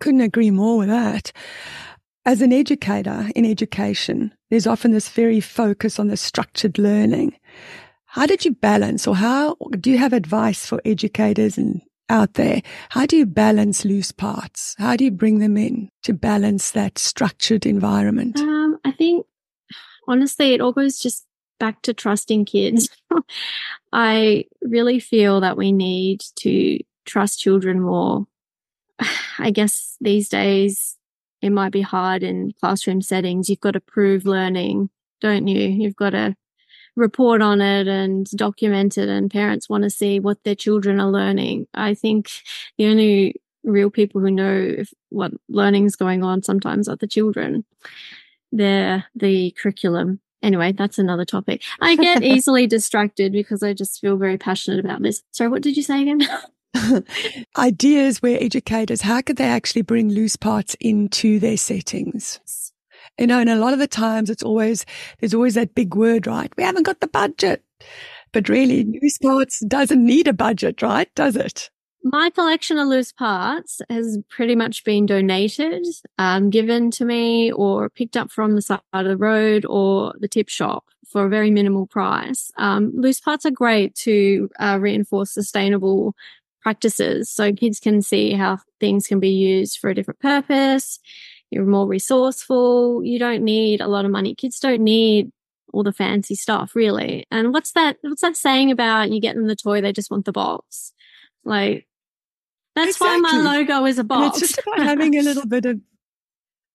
Couldn't 0.00 0.22
agree 0.22 0.50
more 0.50 0.78
with 0.78 0.88
that. 0.88 1.32
As 2.26 2.42
an 2.42 2.52
educator 2.52 3.28
in 3.34 3.44
education, 3.44 4.34
there's 4.50 4.66
often 4.66 4.90
this 4.90 5.08
very 5.08 5.40
focus 5.40 5.98
on 5.98 6.08
the 6.08 6.16
structured 6.16 6.78
learning. 6.78 7.36
How 8.06 8.26
did 8.26 8.44
you 8.44 8.54
balance 8.54 9.06
or 9.06 9.14
how 9.14 9.56
do 9.78 9.90
you 9.90 9.98
have 9.98 10.12
advice 10.12 10.66
for 10.66 10.82
educators 10.84 11.56
and 11.56 11.80
out 12.10 12.34
there? 12.34 12.60
How 12.90 13.06
do 13.06 13.16
you 13.16 13.24
balance 13.24 13.84
loose 13.84 14.12
parts? 14.12 14.74
How 14.78 14.96
do 14.96 15.04
you 15.04 15.10
bring 15.10 15.38
them 15.38 15.56
in 15.56 15.90
to 16.02 16.12
balance 16.12 16.72
that 16.72 16.98
structured 16.98 17.64
environment? 17.64 18.38
Um, 18.38 18.78
I 18.84 18.92
think 18.92 19.26
honestly, 20.08 20.52
it 20.52 20.60
all 20.60 20.72
goes 20.72 20.98
just 20.98 21.26
back 21.58 21.82
to 21.82 21.94
trusting 21.94 22.44
kids. 22.44 22.88
I 23.92 24.46
really 24.60 24.98
feel 24.98 25.40
that 25.40 25.56
we 25.56 25.72
need 25.72 26.22
to 26.40 26.78
trust 27.06 27.40
children 27.40 27.80
more. 27.80 28.26
I 29.38 29.50
guess 29.50 29.96
these 30.00 30.28
days 30.28 30.96
it 31.42 31.50
might 31.50 31.72
be 31.72 31.82
hard 31.82 32.22
in 32.22 32.52
classroom 32.60 33.00
settings. 33.00 33.48
You've 33.48 33.60
got 33.60 33.72
to 33.72 33.80
prove 33.80 34.26
learning, 34.26 34.90
don't 35.20 35.46
you? 35.46 35.68
You've 35.68 35.96
got 35.96 36.10
to 36.10 36.36
report 37.00 37.42
on 37.42 37.60
it 37.60 37.88
and 37.88 38.30
document 38.30 38.98
it 38.98 39.08
and 39.08 39.30
parents 39.30 39.68
want 39.68 39.84
to 39.84 39.90
see 39.90 40.20
what 40.20 40.42
their 40.44 40.54
children 40.54 41.00
are 41.00 41.10
learning. 41.10 41.66
I 41.74 41.94
think 41.94 42.30
the 42.78 42.86
only 42.86 43.40
real 43.64 43.90
people 43.90 44.20
who 44.20 44.30
know 44.30 44.74
if, 44.78 44.92
what 45.08 45.32
learning 45.48 45.86
is 45.86 45.96
going 45.96 46.22
on 46.22 46.42
sometimes 46.42 46.88
are 46.88 46.96
the 46.96 47.06
children. 47.06 47.64
They're 48.52 49.04
the 49.14 49.52
curriculum. 49.52 50.20
Anyway, 50.42 50.72
that's 50.72 50.98
another 50.98 51.24
topic. 51.24 51.62
I 51.80 51.96
get 51.96 52.22
easily 52.34 52.66
distracted 52.66 53.32
because 53.32 53.62
I 53.62 53.74
just 53.74 54.00
feel 54.00 54.16
very 54.16 54.38
passionate 54.38 54.84
about 54.84 55.02
this. 55.02 55.22
Sorry, 55.32 55.50
what 55.50 55.62
did 55.62 55.76
you 55.76 55.82
say 55.82 56.02
again? 56.02 56.20
Ideas 57.58 58.22
where 58.22 58.42
educators, 58.42 59.02
how 59.02 59.20
could 59.20 59.36
they 59.36 59.48
actually 59.48 59.82
bring 59.82 60.08
loose 60.08 60.36
parts 60.36 60.76
into 60.80 61.38
their 61.38 61.56
settings? 61.56 62.40
You 63.20 63.26
know, 63.26 63.38
and 63.38 63.50
a 63.50 63.56
lot 63.56 63.74
of 63.74 63.78
the 63.78 63.86
times 63.86 64.30
it's 64.30 64.42
always, 64.42 64.86
there's 65.18 65.34
always 65.34 65.54
that 65.54 65.74
big 65.74 65.94
word, 65.94 66.26
right? 66.26 66.50
We 66.56 66.62
haven't 66.62 66.84
got 66.84 67.00
the 67.00 67.06
budget. 67.06 67.62
But 68.32 68.48
really, 68.48 68.84
loose 68.84 69.18
parts 69.18 69.60
doesn't 69.60 70.04
need 70.04 70.26
a 70.26 70.32
budget, 70.32 70.80
right? 70.80 71.14
Does 71.14 71.36
it? 71.36 71.68
My 72.02 72.30
collection 72.30 72.78
of 72.78 72.88
loose 72.88 73.12
parts 73.12 73.82
has 73.90 74.18
pretty 74.30 74.54
much 74.54 74.84
been 74.84 75.04
donated, 75.04 75.84
um, 76.16 76.48
given 76.48 76.90
to 76.92 77.04
me, 77.04 77.52
or 77.52 77.90
picked 77.90 78.16
up 78.16 78.30
from 78.30 78.54
the 78.54 78.62
side 78.62 78.80
of 78.94 79.04
the 79.04 79.18
road 79.18 79.66
or 79.68 80.14
the 80.18 80.28
tip 80.28 80.48
shop 80.48 80.86
for 81.06 81.26
a 81.26 81.28
very 81.28 81.50
minimal 81.50 81.86
price. 81.86 82.50
Um, 82.56 82.90
loose 82.94 83.20
parts 83.20 83.44
are 83.44 83.50
great 83.50 83.94
to 83.96 84.48
uh, 84.58 84.78
reinforce 84.80 85.32
sustainable 85.32 86.14
practices 86.62 87.28
so 87.28 87.52
kids 87.52 87.80
can 87.80 88.00
see 88.00 88.32
how 88.32 88.58
things 88.78 89.06
can 89.06 89.20
be 89.20 89.30
used 89.30 89.78
for 89.78 89.90
a 89.90 89.94
different 89.94 90.20
purpose 90.20 91.00
you're 91.50 91.64
more 91.64 91.86
resourceful. 91.86 93.04
You 93.04 93.18
don't 93.18 93.42
need 93.42 93.80
a 93.80 93.88
lot 93.88 94.04
of 94.04 94.10
money. 94.10 94.34
Kids 94.34 94.60
don't 94.60 94.82
need 94.82 95.30
all 95.72 95.82
the 95.82 95.92
fancy 95.92 96.34
stuff, 96.34 96.74
really. 96.74 97.26
And 97.30 97.52
what's 97.52 97.72
that? 97.72 97.96
What's 98.02 98.22
that 98.22 98.36
saying 98.36 98.70
about 98.70 99.10
you 99.10 99.20
get 99.20 99.36
them 99.36 99.46
the 99.46 99.56
toy? 99.56 99.80
They 99.80 99.92
just 99.92 100.10
want 100.10 100.24
the 100.24 100.32
box. 100.32 100.92
Like 101.44 101.86
that's 102.74 102.96
exactly. 102.96 103.22
why 103.22 103.42
my 103.42 103.58
logo 103.58 103.84
is 103.86 103.98
a 103.98 104.04
box. 104.04 104.22
And 104.22 104.42
it's 104.42 104.52
just 104.52 104.66
about 104.66 104.78
having 104.86 105.16
a 105.16 105.22
little 105.22 105.46
bit 105.46 105.66
of 105.66 105.80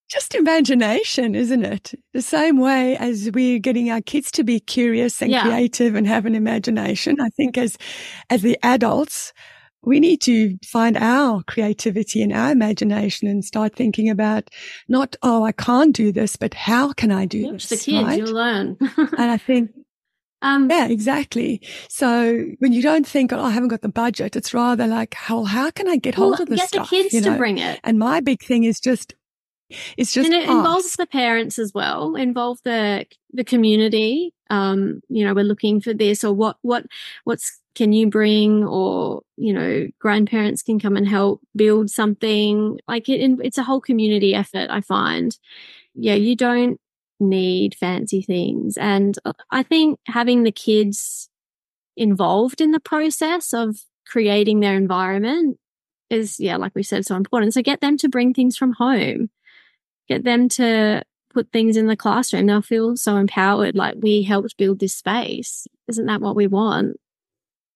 just 0.10 0.36
imagination, 0.36 1.36
isn't 1.36 1.66
it? 1.66 1.94
The 2.14 2.22
same 2.22 2.60
way 2.60 2.96
as 2.98 3.30
we're 3.34 3.60
getting 3.60 3.90
our 3.90 4.02
kids 4.02 4.32
to 4.32 4.44
be 4.44 4.60
curious 4.60 5.22
and 5.22 5.32
yeah. 5.32 5.44
creative 5.44 5.96
and 5.96 6.06
have 6.06 6.26
an 6.26 6.36
imagination. 6.36 7.20
I 7.20 7.30
think 7.30 7.58
as, 7.58 7.78
as 8.30 8.42
the 8.42 8.58
adults, 8.62 9.34
we 9.86 10.00
need 10.00 10.22
to 10.22 10.58
find 10.66 10.98
our 10.98 11.44
creativity 11.44 12.22
and 12.22 12.34
our 12.34 12.52
imagination 12.52 13.28
and 13.28 13.46
start 13.46 13.76
thinking 13.76 14.10
about 14.10 14.50
not, 14.88 15.16
oh, 15.22 15.44
I 15.44 15.52
can't 15.52 15.96
do 15.96 16.12
this, 16.12 16.36
but 16.36 16.54
how 16.54 16.94
can 16.94 17.12
I 17.12 17.26
do 17.26 17.52
this? 17.52 17.70
the 17.70 17.78
kids, 17.78 18.08
right? 18.08 18.18
you'll 18.18 18.34
learn. 18.34 18.78
and 18.98 19.32
I 19.32 19.38
think 19.38 19.72
um, 20.42 20.70
yeah, 20.70 20.88
exactly. 20.88 21.62
So 21.90 22.46
when 22.60 22.72
you 22.72 22.84
don't 22.84 23.08
think, 23.08 23.34
oh, 23.34 23.42
I 23.42 23.50
haven't 23.50 23.70
got 23.70 23.82
the 23.82 23.90
budget, 23.90 24.36
it's 24.36 24.54
rather 24.54 24.86
like, 24.86 25.16
well, 25.28 25.46
how 25.46 25.72
can 25.72 25.88
I 25.88 25.98
get 25.98 26.14
hold 26.14 26.34
well, 26.34 26.44
of 26.44 26.50
this 26.50 26.60
get 26.60 26.70
stuff? 26.70 26.90
Get 26.92 26.98
the 26.98 27.04
kids 27.04 27.14
you 27.16 27.22
know? 27.22 27.32
to 27.32 27.38
bring 27.38 27.58
it. 27.58 27.80
And 27.84 27.98
my 27.98 28.20
big 28.20 28.44
thing 28.44 28.64
is 28.64 28.80
just 28.80 29.16
it's 29.98 30.14
just 30.14 30.26
and 30.26 30.34
it 30.34 30.50
involves 30.50 30.96
the 30.96 31.08
parents 31.08 31.60
as 31.60 31.74
well, 31.74 32.16
involve 32.16 32.60
the 32.64 33.06
the 33.34 33.44
community. 33.44 34.34
Um, 34.50 35.02
you 35.10 35.26
know, 35.26 35.34
we're 35.34 35.44
looking 35.44 35.82
for 35.82 35.94
this 35.94 36.24
or 36.24 36.34
what 36.34 36.58
what 36.62 36.86
what's 37.24 37.60
can 37.76 37.92
you 37.92 38.10
bring 38.10 38.64
or 38.64 39.22
you 39.36 39.54
know 39.54 39.88
grandparents 40.00 40.64
can 40.64 40.80
come 40.80 40.96
and 40.96 41.08
help 41.08 41.42
build 41.56 41.90
something. 41.90 42.80
Like 42.88 43.10
it 43.10 43.38
it's 43.44 43.58
a 43.58 43.64
whole 43.64 43.82
community 43.82 44.34
effort 44.34 44.70
i 44.70 44.82
find. 44.82 45.38
Yeah 45.94 46.16
you 46.16 46.36
don't 46.36 46.80
need 47.20 47.76
fancy 47.76 48.22
things. 48.22 48.78
And 48.78 49.18
uh, 49.26 49.34
i 49.52 49.62
think 49.62 50.00
having 50.08 50.44
the 50.44 50.52
kids 50.52 51.30
involved 51.98 52.62
in 52.62 52.72
the 52.72 52.80
process 52.80 53.54
of 53.54 53.78
creating 54.08 54.60
their 54.60 54.76
environment 54.76 55.58
is 56.10 56.40
yeah 56.40 56.58
like 56.58 56.74
we 56.76 56.84
said 56.84 57.06
so 57.06 57.16
important. 57.16 57.54
So 57.54 57.62
get 57.62 57.82
them 57.82 57.98
to 57.98 58.10
bring 58.10 58.34
things 58.34 58.58
from 58.58 58.74
home 58.74 59.30
get 60.08 60.24
them 60.24 60.50
to 60.50 61.02
put 61.34 61.52
things 61.52 61.78
in 61.78 61.88
the 61.88 61.98
classroom, 61.98 62.46
they'll 62.46 62.62
feel 62.62 62.96
so 62.96 63.18
empowered. 63.18 63.76
Like 63.76 63.96
we 64.00 64.24
helped 64.24 64.58
build 64.58 64.80
this 64.80 64.94
space. 64.94 65.68
Isn't 65.88 66.06
that 66.06 66.22
what 66.22 66.36
we 66.36 66.48
want? 66.48 66.98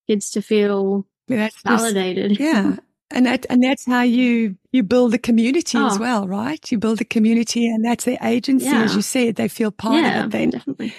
Kids 0.08 0.32
to 0.32 0.42
feel 0.42 1.06
yeah, 1.28 1.50
validated. 1.64 2.30
Just, 2.32 2.42
yeah. 2.42 2.78
And 3.12 3.26
that, 3.26 3.46
and 3.50 3.64
that's 3.64 3.86
how 3.86 4.02
you, 4.02 4.56
you 4.72 4.84
build 4.84 5.14
a 5.14 5.18
community 5.18 5.78
oh. 5.78 5.88
as 5.88 6.00
well, 6.00 6.28
right? 6.28 6.72
You 6.72 6.78
build 6.78 7.02
a 7.02 7.06
community 7.06 7.68
and 7.68 7.84
that's 7.84 8.06
their 8.06 8.20
agency. 8.22 8.68
Yeah. 8.68 8.84
As 8.84 8.96
you 8.96 9.02
said, 9.02 9.36
they 9.36 9.48
feel 9.48 9.72
part 9.72 9.96
yeah, 9.96 10.20
of 10.20 10.26
it 10.26 10.32
then. 10.32 10.50
Definitely. 10.52 10.94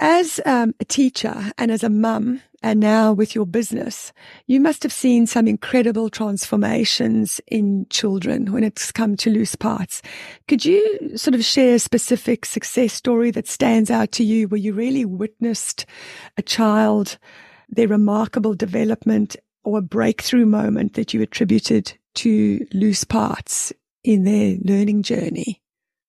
As 0.00 0.40
um, 0.44 0.74
a 0.80 0.84
teacher 0.84 1.52
and 1.56 1.70
as 1.70 1.84
a 1.84 1.88
mum, 1.88 2.40
and 2.64 2.80
now 2.80 3.12
with 3.12 3.34
your 3.34 3.46
business, 3.46 4.12
you 4.46 4.58
must 4.58 4.82
have 4.82 4.92
seen 4.92 5.26
some 5.26 5.46
incredible 5.46 6.08
transformations 6.08 7.40
in 7.46 7.86
children 7.90 8.50
when 8.52 8.64
it's 8.64 8.90
come 8.90 9.16
to 9.18 9.30
loose 9.30 9.54
parts. 9.54 10.00
Could 10.48 10.64
you 10.64 11.16
sort 11.16 11.34
of 11.34 11.44
share 11.44 11.74
a 11.74 11.78
specific 11.78 12.46
success 12.46 12.94
story 12.94 13.30
that 13.32 13.46
stands 13.46 13.90
out 13.90 14.12
to 14.12 14.24
you 14.24 14.48
where 14.48 14.58
you 14.58 14.72
really 14.72 15.04
witnessed 15.04 15.84
a 16.38 16.42
child, 16.42 17.18
their 17.68 17.88
remarkable 17.88 18.54
development 18.54 19.36
or 19.62 19.78
a 19.78 19.82
breakthrough 19.82 20.46
moment 20.46 20.94
that 20.94 21.12
you 21.12 21.22
attributed 21.22 21.92
to 22.14 22.66
loose 22.72 23.04
parts 23.04 23.72
in 24.02 24.24
their 24.24 24.56
learning 24.64 25.02
journey? 25.02 25.60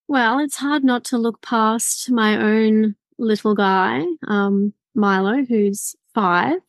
Well, 0.07 0.39
it's 0.39 0.57
hard 0.57 0.83
not 0.83 1.03
to 1.05 1.17
look 1.17 1.41
past 1.41 2.09
my 2.09 2.37
own 2.37 2.95
little 3.17 3.55
guy, 3.55 4.03
um, 4.27 4.73
Milo, 4.93 5.43
who's 5.43 5.95
five. 6.13 6.59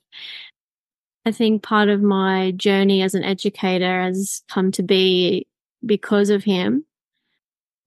I 1.24 1.32
think 1.32 1.62
part 1.62 1.88
of 1.88 2.02
my 2.02 2.52
journey 2.52 3.02
as 3.02 3.14
an 3.14 3.24
educator 3.24 4.02
has 4.02 4.42
come 4.48 4.70
to 4.72 4.82
be 4.82 5.46
because 5.84 6.30
of 6.30 6.44
him. 6.44 6.84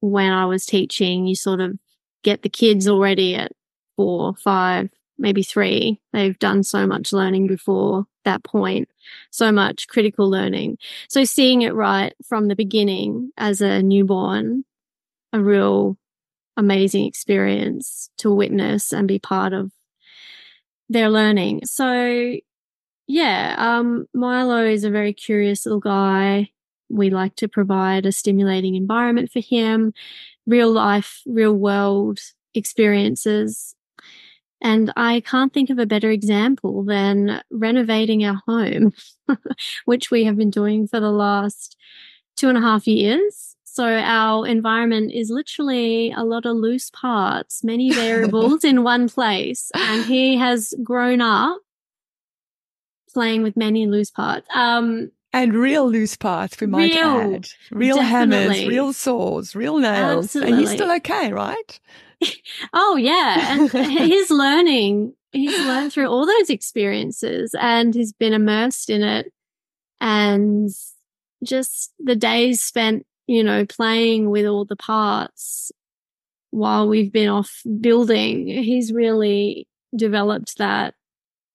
When 0.02 0.32
I 0.32 0.46
was 0.46 0.66
teaching, 0.66 1.26
you 1.26 1.36
sort 1.36 1.62
of 1.62 1.78
get 2.24 2.42
the 2.42 2.50
kids 2.50 2.88
already 2.88 3.36
at 3.36 3.52
four, 3.96 4.34
five, 4.36 4.90
maybe 5.18 5.44
three. 5.44 6.02
They've 6.14 6.38
done 6.40 6.64
so 6.64 6.88
much 6.88 7.14
learning 7.14 7.48
before 7.48 8.06
that 8.26 8.44
point, 8.44 8.90
so 9.32 9.52
much 9.52 9.88
critical 9.88 10.30
learning. 10.30 10.78
So 11.10 11.24
seeing 11.24 11.62
it 11.62 11.74
right 11.74 12.14
from 12.26 12.48
the 12.48 12.56
beginning 12.56 13.32
as 13.38 13.62
a 13.62 13.82
newborn, 13.82 14.64
a 15.34 15.42
real 15.42 15.98
amazing 16.60 17.06
experience 17.06 18.10
to 18.18 18.32
witness 18.32 18.92
and 18.92 19.08
be 19.08 19.18
part 19.18 19.54
of 19.54 19.72
their 20.90 21.10
learning. 21.10 21.62
So 21.66 22.36
yeah, 23.08 23.56
um, 23.58 24.06
Milo 24.14 24.64
is 24.64 24.84
a 24.84 24.92
very 24.92 25.14
curious 25.14 25.66
little 25.66 25.80
guy. 25.80 26.52
We 26.90 27.10
like 27.10 27.36
to 27.38 27.48
provide 27.48 28.06
a 28.06 28.12
stimulating 28.12 28.76
environment 28.76 29.32
for 29.32 29.40
him, 29.40 29.94
real 30.46 30.72
life, 30.72 31.22
real 31.26 31.54
world 31.54 32.20
experiences. 32.54 33.76
And 34.62 34.92
I 34.98 35.22
can't 35.22 35.54
think 35.54 35.70
of 35.70 35.80
a 35.80 35.86
better 35.86 36.12
example 36.12 36.84
than 36.84 37.42
renovating 37.50 38.26
our 38.26 38.42
home, 38.46 38.92
which 39.86 40.12
we 40.12 40.26
have 40.26 40.36
been 40.36 40.50
doing 40.50 40.88
for 40.88 41.00
the 41.00 41.12
last 41.12 41.78
two 42.36 42.50
and 42.50 42.58
a 42.58 42.62
half 42.62 42.86
years. 42.88 43.56
So 43.80 43.88
our 43.88 44.46
environment 44.46 45.14
is 45.14 45.30
literally 45.30 46.12
a 46.12 46.26
lot 46.26 46.46
of 46.46 46.58
loose 46.58 46.90
parts, 46.90 47.64
many 47.64 47.94
variables 47.94 48.66
in 48.66 48.84
one 48.84 49.08
place. 49.08 49.72
And 49.74 50.04
he 50.04 50.36
has 50.36 50.74
grown 50.84 51.22
up 51.22 51.62
playing 53.14 53.42
with 53.42 53.56
many 53.56 53.88
loose 53.88 54.12
parts. 54.12 54.46
Um, 54.54 55.14
and 55.32 55.54
real 55.54 55.90
loose 55.90 56.18
parts, 56.18 56.60
we 56.60 56.68
might 56.68 56.94
real, 56.94 57.08
add. 57.08 57.48
Real 57.72 57.96
definitely. 57.96 58.48
hammers, 58.48 58.68
real 58.68 58.92
saws, 58.92 59.56
real 59.56 59.78
nails. 59.78 60.26
Absolutely. 60.26 60.52
And 60.52 60.60
he's 60.60 60.72
still 60.72 60.92
okay, 60.98 61.32
right? 61.32 61.80
oh, 62.74 62.98
yeah. 62.98 63.54
And 63.54 63.72
he's 63.72 64.30
learning. 64.30 65.14
He's 65.32 65.58
learned 65.58 65.94
through 65.94 66.08
all 66.10 66.26
those 66.26 66.50
experiences 66.50 67.56
and 67.58 67.96
he's 67.96 68.12
been 68.12 68.34
immersed 68.34 68.90
in 68.90 69.04
it. 69.04 69.32
And 70.02 70.70
just 71.46 71.94
the 71.98 72.18
days 72.18 72.62
spent 72.62 73.06
you 73.30 73.44
know, 73.44 73.64
playing 73.64 74.32
with 74.32 74.48
all 74.48 74.66
the 74.66 74.76
parts 74.76 75.72
while 76.50 76.90
we've 76.90 77.12
been 77.12 77.30
off 77.30 77.62
building, 77.80 78.48
he's 78.48 78.92
really 78.92 79.68
developed 79.96 80.58
that 80.58 80.96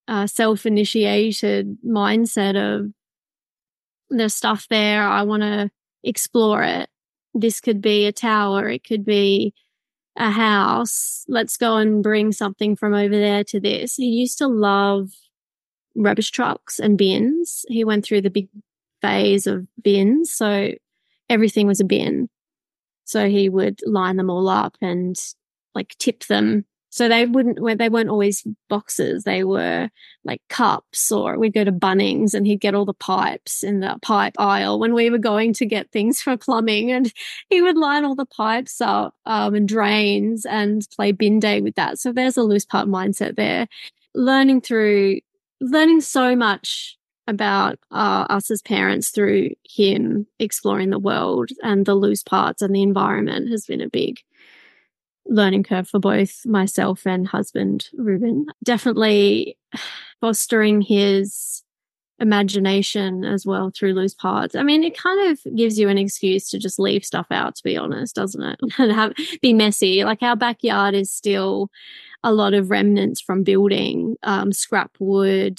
uh, 0.07 0.29
self 0.29 0.67
initiated 0.67 1.77
mindset 1.85 2.55
of 2.55 2.93
there's 4.09 4.35
stuff 4.35 4.69
there. 4.71 5.03
I 5.03 5.23
want 5.23 5.43
to 5.43 5.69
explore 6.05 6.63
it. 6.63 6.89
This 7.35 7.61
could 7.61 7.81
be 7.83 8.07
a 8.07 8.13
tower. 8.13 8.69
It 8.69 8.85
could 8.85 9.05
be 9.05 9.53
a 10.17 10.31
house. 10.31 11.25
Let's 11.27 11.57
go 11.57 11.79
and 11.79 12.05
bring 12.05 12.31
something 12.31 12.77
from 12.77 12.95
over 12.95 13.17
there 13.17 13.43
to 13.43 13.59
this. 13.59 13.97
He 13.97 14.07
used 14.07 14.39
to 14.39 14.47
love 14.47 15.11
rubbish 15.97 16.31
trucks 16.31 16.79
and 16.79 16.97
bins. 16.97 17.65
He 17.67 17.85
went 17.85 18.05
through 18.05 18.21
the 18.21 18.31
big 18.31 18.49
phase 19.03 19.49
of 19.49 19.67
bins. 19.83 20.33
So 20.33 20.75
everything 21.29 21.67
was 21.67 21.81
a 21.81 21.85
bin. 21.85 22.29
So 23.05 23.29
he 23.29 23.49
would 23.49 23.81
line 23.87 24.17
them 24.17 24.31
all 24.31 24.49
up 24.49 24.77
and 24.81 25.17
like 25.75 25.95
tip 25.99 26.25
them. 26.25 26.65
So 26.91 27.09
they 27.09 27.27
wouldn't, 27.27 27.59
they 27.79 27.89
weren't 27.89 28.09
always 28.09 28.47
boxes. 28.69 29.25
They 29.25 29.43
were 29.43 29.91
like 30.25 30.41
cups 30.49 31.11
or 31.11 31.37
we'd 31.37 31.53
go 31.53 31.65
to 31.65 31.73
Bunnings 31.73 32.35
and 32.35 32.47
he'd 32.47 32.61
get 32.61 32.75
all 32.75 32.85
the 32.85 32.95
pipes 32.95 33.65
in 33.65 33.81
the 33.81 33.99
pipe 34.01 34.35
aisle 34.39 34.79
when 34.79 34.95
we 34.95 35.11
were 35.11 35.19
going 35.19 35.53
to 35.55 35.67
get 35.67 35.91
things 35.91 36.23
for 36.23 36.37
plumbing 36.37 36.93
and 36.93 37.13
he 37.51 37.61
would 37.61 37.77
line 37.77 38.05
all 38.05 38.15
the 38.15 38.25
pipes 38.25 38.81
up, 38.81 39.13
um, 39.27 39.55
and 39.57 39.69
drains 39.69 40.47
and 40.47 40.87
play 40.95 41.11
bin 41.11 41.41
day 41.41 41.61
with 41.61 41.75
that. 41.75 41.99
So 41.99 42.13
there's 42.13 42.37
a 42.37 42.45
loose 42.45 42.65
part 42.65 42.87
mindset 42.87 43.35
there. 43.35 43.67
Learning 44.15 44.61
through, 44.61 45.19
learning 45.61 46.01
so 46.01 46.37
much 46.37 46.97
about 47.27 47.79
uh, 47.91 48.27
us 48.29 48.51
as 48.51 48.63
parents 48.63 49.11
through 49.11 49.51
him 49.65 50.27
exploring 50.39 50.91
the 50.91 50.99
world 50.99 51.51
and 51.63 51.87
the 51.87 51.95
loose 51.95 52.23
parts 52.23 52.63
and 52.63 52.75
the 52.75 52.83
environment 52.83 53.51
has 53.51 53.65
been 53.67 53.81
a 53.81 53.89
big 53.89 54.21
learning 55.27 55.63
curve 55.63 55.89
for 55.89 55.99
both 55.99 56.45
myself 56.45 57.07
and 57.07 57.27
husband 57.27 57.89
Ruben. 57.97 58.47
Definitely 58.63 59.57
fostering 60.21 60.83
his 60.83 61.63
imagination 62.21 63.25
as 63.25 63.45
well 63.45 63.71
through 63.71 63.95
loose 63.95 64.15
parts. 64.15 64.55
I 64.55 64.63
mean, 64.63 64.85
it 64.85 64.97
kind 64.97 65.31
of 65.31 65.57
gives 65.57 65.79
you 65.79 65.89
an 65.89 65.99
excuse 65.99 66.49
to 66.51 66.59
just 66.59 66.79
leave 66.79 67.05
stuff 67.05 67.27
out, 67.31 67.57
to 67.57 67.63
be 67.63 67.77
honest, 67.77 68.15
doesn't 68.15 68.43
it? 68.43 68.61
and 68.79 68.93
have 68.93 69.13
be 69.43 69.53
messy. 69.53 70.05
Like 70.05 70.23
our 70.23 70.37
backyard 70.37 70.95
is 70.95 71.11
still 71.11 71.71
a 72.23 72.33
lot 72.33 72.55
of 72.55 72.71
remnants 72.71 73.21
from 73.21 73.43
building, 73.43 74.17
um, 74.23 74.53
scrap 74.53 74.93
wood, 74.99 75.59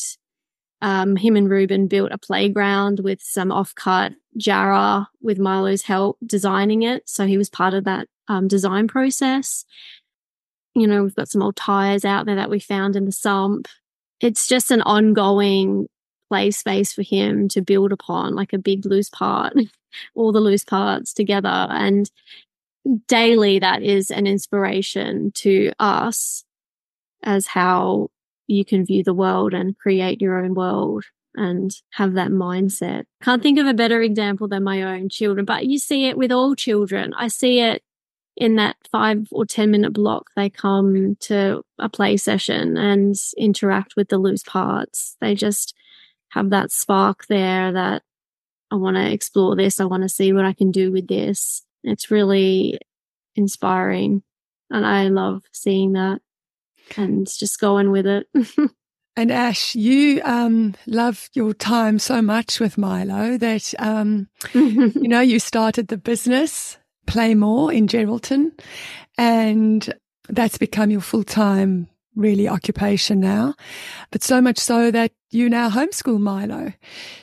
um, 0.82 1.16
him 1.16 1.36
and 1.36 1.50
Ruben 1.50 1.88
built 1.88 2.12
a 2.12 2.18
playground 2.18 3.00
with 3.00 3.22
some 3.22 3.52
off-cut 3.52 4.14
jarrah 4.38 5.08
with 5.22 5.40
Milo's 5.40 5.84
help 5.84 6.18
designing 6.26 6.84
it. 6.84 7.08
So 7.08 7.26
he 7.26 7.38
was 7.38 7.50
part 7.50 7.74
of 7.74 7.86
that 7.86 8.08
um, 8.28 8.48
design 8.48 8.88
process. 8.88 9.66
You 10.76 10.88
know, 10.88 11.04
we've 11.04 11.16
got 11.16 11.30
some 11.30 11.42
old 11.42 11.56
tires 11.56 12.04
out 12.04 12.26
there 12.26 12.36
that 12.36 12.50
we 12.50 12.60
found 12.60 12.96
in 12.96 13.06
the 13.06 13.12
sump. 13.12 13.68
It's 14.20 14.48
just 14.48 14.72
an 14.72 14.82
ongoing 14.82 15.88
play 16.30 16.52
space 16.52 16.92
for 16.92 17.04
him 17.04 17.48
to 17.50 17.62
build 17.62 17.92
upon, 17.92 18.36
like 18.36 18.54
a 18.54 18.58
big 18.58 18.86
loose 18.86 19.10
part, 19.10 19.54
all 20.16 20.32
the 20.32 20.40
loose 20.40 20.66
parts 20.66 21.14
together. 21.14 21.68
And 21.70 22.10
daily 23.08 23.60
that 23.60 23.82
is 23.82 24.12
an 24.12 24.28
inspiration 24.28 25.32
to 25.36 25.72
us 25.80 26.44
as 27.24 27.48
how 27.48 28.10
you 28.48 28.66
can 28.66 28.86
view 28.86 29.04
the 29.04 29.14
world 29.14 29.54
and 29.54 29.78
create 29.78 30.22
your 30.22 30.44
own 30.44 30.54
world 30.54 31.06
and 31.36 31.72
have 31.92 32.14
that 32.14 32.32
mindset. 32.32 33.04
Can't 33.22 33.44
think 33.44 33.60
of 33.60 33.68
a 33.68 33.74
better 33.74 34.02
example 34.02 34.48
than 34.48 34.64
my 34.64 34.84
own 34.84 35.10
children, 35.10 35.46
but 35.46 35.66
you 35.66 35.78
see 35.80 36.08
it 36.08 36.18
with 36.18 36.32
all 36.32 36.56
children. 36.56 37.14
I 37.16 37.28
see 37.28 37.60
it 37.60 37.84
in 38.38 38.56
that 38.56 38.76
five 38.92 39.28
or 39.32 39.46
10 39.46 39.72
minute 39.72 39.94
block. 39.94 40.28
They 40.36 40.50
come 40.50 41.16
to 41.22 41.64
a 41.80 41.90
play 41.90 42.18
session 42.18 42.78
and 42.78 43.16
interact 43.38 43.96
with 43.96 44.10
the 44.10 44.18
loose 44.18 44.44
parts. 44.44 45.16
They 45.22 45.36
just 45.36 45.74
have 46.30 46.50
that 46.50 46.72
spark 46.72 47.28
there 47.28 47.72
that 47.72 48.04
I 48.72 48.76
want 48.76 48.98
to 48.98 49.12
explore 49.12 49.56
this. 49.56 49.80
I 49.80 49.86
want 49.86 50.04
to 50.04 50.10
see 50.10 50.34
what 50.34 50.46
I 50.46 50.54
can 50.54 50.72
do 50.72 50.92
with 50.92 51.08
this. 51.08 51.64
It's 51.84 52.12
really 52.12 52.80
inspiring. 53.36 54.24
And 54.70 54.86
I 54.86 55.08
love 55.08 55.44
seeing 55.52 55.94
that 55.94 56.22
and 56.98 57.28
just 57.28 57.60
going 57.60 57.92
with 57.92 58.06
it. 58.06 58.28
and 59.16 59.32
Ash, 59.32 59.76
you 59.76 60.22
um, 60.24 60.76
love 60.88 61.30
your 61.34 61.54
time 61.54 62.00
so 62.00 62.22
much 62.22 62.60
with 62.60 62.78
Milo 62.78 63.38
that, 63.38 63.74
um, 63.80 64.28
you 64.54 65.08
know, 65.08 65.22
you 65.22 65.40
started 65.40 65.88
the 65.88 65.98
business 65.98 66.78
Play 67.08 67.36
More 67.36 67.72
in 67.72 67.88
Geraldton 67.88 68.52
and 69.18 69.94
that's 70.28 70.58
become 70.58 70.90
your 70.90 71.02
full 71.02 71.24
time 71.24 71.88
really 72.16 72.48
occupation 72.48 73.20
now, 73.20 73.54
but 74.12 74.24
so 74.24 74.42
much 74.42 74.58
so 74.58 74.92
that 74.92 75.12
you 75.32 75.50
now 75.50 75.70
homeschool 75.70 76.20
Milo. 76.20 76.72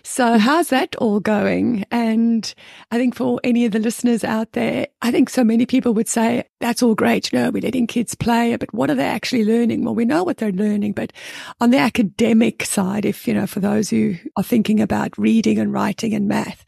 So 0.03 0.37
how's 0.39 0.69
that 0.69 0.95
all 0.97 1.19
going? 1.19 1.85
And 1.91 2.53
I 2.91 2.99
think 2.99 3.15
for 3.15 3.41
any 3.43 3.65
of 3.65 3.73
the 3.73 3.79
listeners 3.79 4.23
out 4.23 4.53
there, 4.53 4.89
I 5.01 5.11
think 5.11 5.31
so 5.31 5.43
many 5.43 5.65
people 5.65 5.95
would 5.95 6.09
say, 6.09 6.45
that's 6.61 6.83
all 6.83 6.95
great. 6.95 7.33
You 7.33 7.39
know, 7.39 7.51
we're 7.51 7.63
letting 7.63 7.87
kids 7.87 8.15
play, 8.15 8.55
but 8.57 8.73
what 8.75 8.91
are 8.91 8.95
they 8.95 9.05
actually 9.05 9.45
learning? 9.45 9.85
Well, 9.85 9.95
we 9.95 10.05
know 10.05 10.25
what 10.25 10.37
they're 10.37 10.53
learning, 10.53 10.93
but 10.93 11.13
on 11.61 11.71
the 11.71 11.79
academic 11.79 12.65
side, 12.65 13.05
if, 13.07 13.27
you 13.27 13.35
know, 13.35 13.47
for 13.47 13.61
those 13.61 13.89
who 13.89 14.17
are 14.37 14.45
thinking 14.45 14.81
about 14.81 15.17
reading 15.17 15.59
and 15.59 15.73
writing 15.73 16.13
and 16.13 16.29
math, 16.29 16.65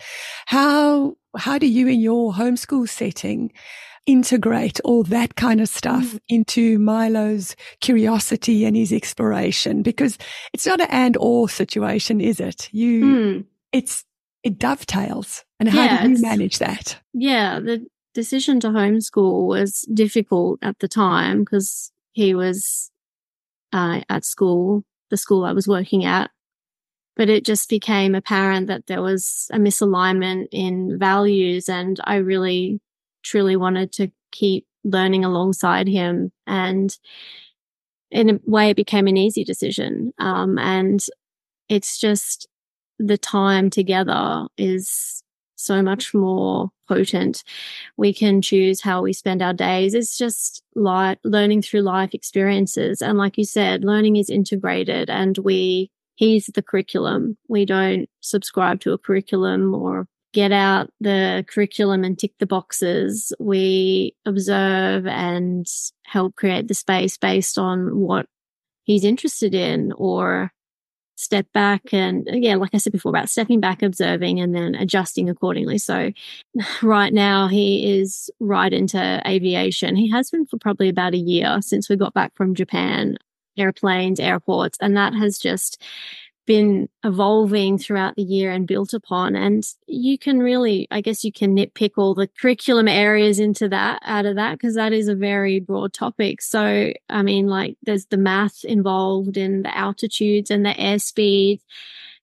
how, 0.47 1.17
how 1.37 1.59
do 1.59 1.67
you 1.67 1.89
in 1.89 2.01
your 2.01 2.33
homeschool 2.33 2.89
setting 2.89 3.53
integrate 4.07 4.81
all 4.85 5.03
that 5.05 5.37
kind 5.37 5.61
of 5.61 5.69
stuff 5.69 6.05
mm. 6.05 6.21
into 6.29 6.79
Milo's 6.79 7.57
curiosity 7.81 8.65
and 8.65 8.77
his 8.77 8.93
exploration 8.93 9.83
because 9.83 10.19
it's 10.53 10.67
not 10.67 10.81
an 10.81 10.89
and 10.91 11.17
or 11.19 11.49
situation, 11.49 12.21
is 12.21 12.41
it? 12.41 12.69
You, 12.73 13.05
mm. 13.05 13.45
it's, 13.73 14.05
it 14.43 14.59
dovetails. 14.59 15.45
And 15.59 15.69
how 15.69 15.85
yeah, 15.85 16.03
do 16.03 16.11
you 16.11 16.21
manage 16.21 16.59
that? 16.59 16.99
Yeah. 17.15 17.61
The 17.61 17.87
decision 18.13 18.61
to 18.61 18.69
homeschool 18.69 19.47
was 19.47 19.89
difficult 19.93 20.59
at 20.63 20.79
the 20.81 20.89
time 20.89 21.41
because 21.41 21.91
he 22.13 22.35
was 22.35 22.91
uh, 23.73 24.03
at 24.09 24.25
school, 24.25 24.85
the 25.11 25.17
school 25.17 25.45
I 25.45 25.53
was 25.53 25.67
working 25.67 26.05
at. 26.05 26.31
But 27.17 27.31
it 27.31 27.45
just 27.45 27.69
became 27.69 28.15
apparent 28.15 28.67
that 28.67 28.87
there 28.87 29.01
was 29.01 29.49
a 29.53 29.59
misalignment 29.59 30.49
in 30.51 30.99
values 30.99 31.69
and 31.69 32.01
I 32.03 32.17
really 32.17 32.81
truly 33.25 33.57
wanted 33.57 33.91
to 33.93 34.13
keep 34.31 34.67
learning 34.85 35.25
alongside 35.25 35.89
him. 35.89 36.31
And 36.47 36.97
in 38.11 38.31
a 38.31 38.41
way, 38.45 38.71
it 38.71 38.77
became 38.77 39.07
an 39.07 39.17
easy 39.17 39.43
decision. 39.43 40.13
Um, 40.19 40.59
and 40.59 41.05
it's 41.69 41.99
just 41.99 42.47
the 42.99 43.19
time 43.19 43.71
together 43.71 44.47
is 44.57 45.23
so 45.57 45.83
much 45.83 46.15
more 46.15 46.69
potent. 46.87 47.43
We 47.97 48.13
can 48.13 48.43
choose 48.43 48.83
how 48.83 49.03
we 49.03 49.13
spend 49.13 49.43
our 49.43 49.55
days. 49.55 49.95
It's 49.95 50.19
just 50.19 50.63
like 50.75 51.19
learning 51.25 51.63
through 51.63 51.81
life 51.81 52.13
experiences. 52.13 53.01
And 53.01 53.17
like 53.17 53.39
you 53.39 53.45
said, 53.45 53.85
learning 53.85 54.17
is 54.17 54.29
integrated 54.29 55.09
and 55.09 55.39
we, 55.39 55.91
he's 56.17 56.47
the 56.55 56.63
curriculum. 56.63 57.39
We 57.49 57.65
don't 57.65 58.09
subscribe 58.21 58.81
to 58.81 58.93
a 58.93 58.99
curriculum 58.99 59.75
or 59.75 60.07
get 60.35 60.53
out 60.53 60.91
the 61.01 61.47
curriculum 61.49 62.05
and 62.05 62.19
tick 62.19 62.33
the 62.39 62.47
boxes. 62.47 63.33
We 63.39 64.15
observe 64.27 65.07
and 65.07 65.67
help 66.05 66.35
create 66.35 66.69
the 66.69 66.75
space 66.75 67.17
based 67.17 67.57
on 67.57 67.97
what 67.97 68.27
he's 68.83 69.05
interested 69.05 69.55
in 69.55 69.93
or 69.93 70.51
step 71.17 71.47
back 71.55 71.95
and 71.95 72.29
yeah, 72.33 72.57
like 72.57 72.75
I 72.75 72.79
said 72.79 72.93
before 72.93 73.11
about 73.11 73.31
stepping 73.31 73.61
back, 73.61 73.83
observing 73.83 74.41
and 74.41 74.53
then 74.53 74.75
adjusting 74.75 75.31
accordingly. 75.31 75.79
So 75.79 76.11
right 76.83 77.13
now 77.13 77.47
he 77.47 77.99
is 77.99 78.29
right 78.41 78.73
into 78.73 79.23
aviation. 79.27 79.95
He 79.95 80.11
has 80.11 80.31
been 80.31 80.47
for 80.47 80.59
probably 80.59 80.89
about 80.89 81.15
a 81.15 81.19
year 81.19 81.59
since 81.63 81.89
we 81.89 81.97
got 81.97 82.13
back 82.13 82.35
from 82.35 82.57
Japan, 82.57 83.17
airplanes, 83.57 84.19
airports, 84.19 84.77
and 84.81 84.97
that 84.97 85.15
has 85.15 85.39
just 85.39 85.81
been 86.47 86.89
evolving 87.05 87.79
throughout 87.79 88.17
the 88.17 88.23
year 88.23 88.51
and 88.51 88.67
built 88.67 88.93
upon. 88.93 89.37
And 89.37 89.65
you 89.87 90.19
can 90.19 90.41
really, 90.41 90.87
I 90.91 91.01
guess 91.01 91.25
you 91.25 91.33
can 91.33 91.57
nitpick 91.57 91.93
all 91.97 92.15
the 92.15 92.29
curriculum 92.41 92.89
areas 92.89 93.39
into 93.39 93.69
that, 93.71 94.01
out 94.05 94.27
of 94.27 94.37
that, 94.37 94.53
because 94.53 94.75
that 94.75 94.93
is 94.93 95.09
a 95.09 95.15
very 95.15 95.61
broad 95.61 95.93
topic. 95.93 96.43
So, 96.43 96.93
I 97.09 97.23
mean, 97.23 97.47
like 97.47 97.77
there's 97.83 98.07
the 98.07 98.17
math 98.17 98.65
involved 98.65 99.37
in 99.37 99.63
the 99.63 99.77
altitudes 99.77 100.51
and 100.51 100.65
the 100.65 100.75
airspeed, 100.75 101.61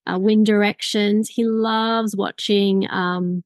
uh, 0.06 0.20
wind 0.20 0.46
directions. 0.46 1.30
He 1.30 1.46
loves 1.46 2.16
watching, 2.16 2.88
um, 2.90 3.44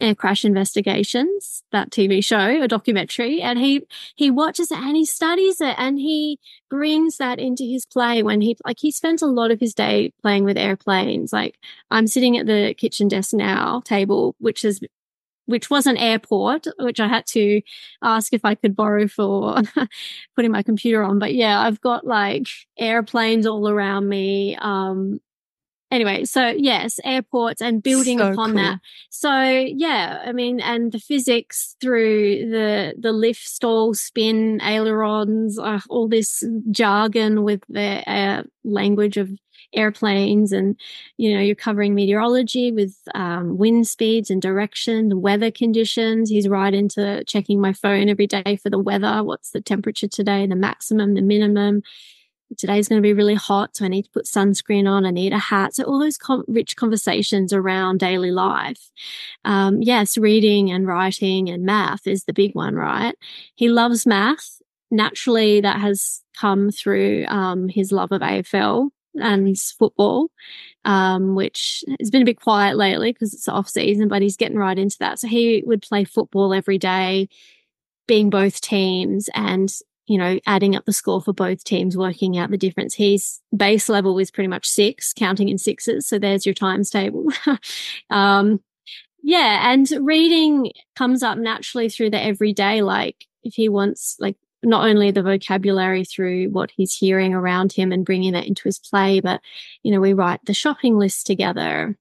Air 0.00 0.14
Crash 0.14 0.44
Investigations, 0.44 1.64
that 1.72 1.90
TV 1.90 2.24
show, 2.24 2.62
a 2.62 2.68
documentary, 2.68 3.40
and 3.42 3.58
he 3.58 3.86
he 4.14 4.30
watches 4.30 4.70
it 4.70 4.78
and 4.78 4.96
he 4.96 5.04
studies 5.04 5.60
it 5.60 5.74
and 5.78 5.98
he 5.98 6.38
brings 6.70 7.16
that 7.16 7.38
into 7.38 7.64
his 7.64 7.84
play 7.84 8.22
when 8.22 8.40
he 8.40 8.56
like 8.64 8.78
he 8.80 8.90
spends 8.90 9.22
a 9.22 9.26
lot 9.26 9.50
of 9.50 9.60
his 9.60 9.74
day 9.74 10.12
playing 10.22 10.44
with 10.44 10.56
airplanes. 10.56 11.32
Like 11.32 11.58
I'm 11.90 12.06
sitting 12.06 12.36
at 12.38 12.46
the 12.46 12.74
kitchen 12.74 13.08
desk 13.08 13.32
now 13.32 13.80
table, 13.84 14.36
which 14.38 14.64
is 14.64 14.80
which 15.46 15.70
was 15.70 15.86
an 15.86 15.96
airport, 15.96 16.66
which 16.78 17.00
I 17.00 17.08
had 17.08 17.26
to 17.28 17.62
ask 18.02 18.34
if 18.34 18.44
I 18.44 18.54
could 18.54 18.76
borrow 18.76 19.08
for 19.08 19.62
putting 20.36 20.52
my 20.52 20.62
computer 20.62 21.02
on. 21.02 21.18
But 21.18 21.34
yeah, 21.34 21.58
I've 21.60 21.80
got 21.80 22.06
like 22.06 22.46
airplanes 22.78 23.46
all 23.46 23.66
around 23.66 24.08
me. 24.08 24.56
Um, 24.60 25.20
anyway, 25.90 26.24
so 26.24 26.48
yes, 26.48 26.98
airports 27.04 27.60
and 27.60 27.82
building 27.82 28.18
so 28.18 28.32
upon 28.32 28.52
cool. 28.52 28.62
that. 28.62 28.80
So 29.10 29.40
yeah, 29.40 30.22
I 30.24 30.32
mean, 30.32 30.60
and 30.60 30.92
the 30.92 30.98
physics 30.98 31.76
through 31.80 32.50
the 32.50 32.94
the 32.98 33.12
lift, 33.12 33.46
stall, 33.46 33.94
spin, 33.94 34.60
ailerons, 34.62 35.58
uh, 35.58 35.80
all 35.88 36.08
this 36.08 36.42
jargon 36.70 37.42
with 37.44 37.62
the 37.68 38.08
uh, 38.10 38.42
language 38.64 39.16
of 39.16 39.30
airplanes 39.74 40.50
and 40.52 40.76
you 41.18 41.34
know 41.34 41.40
you're 41.40 41.54
covering 41.54 41.94
meteorology 41.94 42.72
with 42.72 42.96
um, 43.14 43.58
wind 43.58 43.86
speeds 43.86 44.30
and 44.30 44.40
direction 44.40 45.20
weather 45.20 45.50
conditions 45.50 46.30
he's 46.30 46.48
right 46.48 46.72
into 46.72 47.22
checking 47.26 47.60
my 47.60 47.72
phone 47.72 48.08
every 48.08 48.26
day 48.26 48.56
for 48.62 48.70
the 48.70 48.78
weather 48.78 49.22
what's 49.22 49.50
the 49.50 49.60
temperature 49.60 50.08
today 50.08 50.46
the 50.46 50.56
maximum 50.56 51.14
the 51.14 51.20
minimum 51.20 51.82
today's 52.56 52.88
going 52.88 53.00
to 53.00 53.06
be 53.06 53.12
really 53.12 53.34
hot, 53.34 53.76
so 53.76 53.84
I 53.84 53.88
need 53.88 54.04
to 54.04 54.10
put 54.10 54.24
sunscreen 54.24 54.88
on. 54.88 55.04
I 55.04 55.10
need 55.10 55.32
a 55.32 55.38
hat. 55.38 55.74
So 55.74 55.84
all 55.84 55.98
those 55.98 56.16
com- 56.16 56.44
rich 56.48 56.76
conversations 56.76 57.52
around 57.52 58.00
daily 58.00 58.30
life. 58.30 58.90
Um, 59.44 59.82
yes, 59.82 60.16
reading 60.16 60.70
and 60.70 60.86
writing 60.86 61.48
and 61.50 61.64
math 61.64 62.06
is 62.06 62.24
the 62.24 62.32
big 62.32 62.54
one, 62.54 62.74
right? 62.74 63.14
He 63.54 63.68
loves 63.68 64.06
math. 64.06 64.60
Naturally, 64.90 65.60
that 65.60 65.80
has 65.80 66.22
come 66.38 66.70
through 66.70 67.26
um, 67.28 67.68
his 67.68 67.92
love 67.92 68.10
of 68.12 68.22
AFL 68.22 68.88
and 69.20 69.58
football, 69.58 70.30
um, 70.84 71.34
which 71.34 71.84
has 72.00 72.10
been 72.10 72.22
a 72.22 72.26
bit 72.26 72.40
quiet 72.40 72.76
lately 72.76 73.12
because 73.12 73.34
it's 73.34 73.48
off 73.48 73.68
season, 73.68 74.08
but 74.08 74.22
he's 74.22 74.36
getting 74.36 74.56
right 74.56 74.78
into 74.78 74.96
that. 75.00 75.18
So 75.18 75.28
he 75.28 75.62
would 75.66 75.82
play 75.82 76.04
football 76.04 76.54
every 76.54 76.78
day, 76.78 77.28
being 78.06 78.30
both 78.30 78.60
teams 78.60 79.28
and 79.34 79.70
you 80.08 80.16
know, 80.16 80.40
adding 80.46 80.74
up 80.74 80.86
the 80.86 80.92
score 80.92 81.20
for 81.20 81.34
both 81.34 81.62
teams, 81.64 81.96
working 81.96 82.38
out 82.38 82.50
the 82.50 82.56
difference. 82.56 82.94
His 82.94 83.40
base 83.54 83.88
level 83.88 84.18
is 84.18 84.30
pretty 84.30 84.48
much 84.48 84.66
six, 84.66 85.12
counting 85.12 85.50
in 85.50 85.58
sixes. 85.58 86.06
So 86.06 86.18
there's 86.18 86.46
your 86.46 86.54
times 86.54 86.88
table. 86.88 87.26
um, 88.10 88.60
yeah. 89.22 89.70
And 89.70 89.88
reading 90.00 90.72
comes 90.96 91.22
up 91.22 91.36
naturally 91.36 91.90
through 91.90 92.10
the 92.10 92.22
everyday. 92.22 92.80
Like 92.82 93.26
if 93.42 93.54
he 93.54 93.68
wants, 93.68 94.16
like, 94.18 94.36
not 94.64 94.88
only 94.88 95.12
the 95.12 95.22
vocabulary 95.22 96.04
through 96.04 96.48
what 96.50 96.72
he's 96.74 96.94
hearing 96.94 97.32
around 97.32 97.72
him 97.72 97.92
and 97.92 98.04
bringing 98.04 98.32
that 98.32 98.46
into 98.46 98.62
his 98.64 98.78
play, 98.78 99.20
but, 99.20 99.40
you 99.84 99.92
know, 99.92 100.00
we 100.00 100.14
write 100.14 100.40
the 100.46 100.54
shopping 100.54 100.98
list 100.98 101.26
together. 101.26 101.96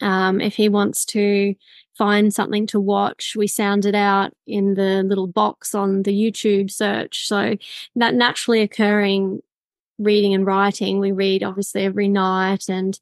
Um, 0.00 0.40
if 0.40 0.54
he 0.56 0.68
wants 0.68 1.04
to 1.06 1.54
find 1.96 2.34
something 2.34 2.66
to 2.68 2.80
watch, 2.80 3.34
we 3.36 3.46
sound 3.46 3.86
it 3.86 3.94
out 3.94 4.32
in 4.46 4.74
the 4.74 5.02
little 5.02 5.28
box 5.28 5.74
on 5.74 6.02
the 6.02 6.12
YouTube 6.12 6.70
search. 6.70 7.26
So 7.26 7.56
that 7.96 8.14
naturally 8.14 8.60
occurring 8.60 9.40
reading 9.98 10.34
and 10.34 10.44
writing, 10.46 10.98
we 10.98 11.12
read 11.12 11.42
obviously 11.42 11.84
every 11.84 12.08
night 12.08 12.68
and 12.68 12.98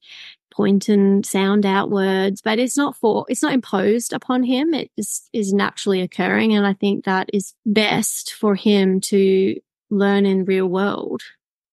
point 0.52 0.90
and 0.90 1.24
sound 1.24 1.64
out 1.64 1.90
words, 1.90 2.42
but 2.42 2.58
it's 2.58 2.76
not 2.76 2.94
for, 2.94 3.24
it's 3.28 3.42
not 3.42 3.54
imposed 3.54 4.12
upon 4.12 4.42
him. 4.42 4.74
It 4.74 4.90
just 4.98 5.30
is 5.32 5.54
naturally 5.54 6.02
occurring. 6.02 6.54
And 6.54 6.66
I 6.66 6.74
think 6.74 7.04
that 7.04 7.30
is 7.32 7.54
best 7.64 8.34
for 8.34 8.54
him 8.54 9.00
to 9.02 9.58
learn 9.90 10.26
in 10.26 10.44
real 10.44 10.66
world. 10.66 11.22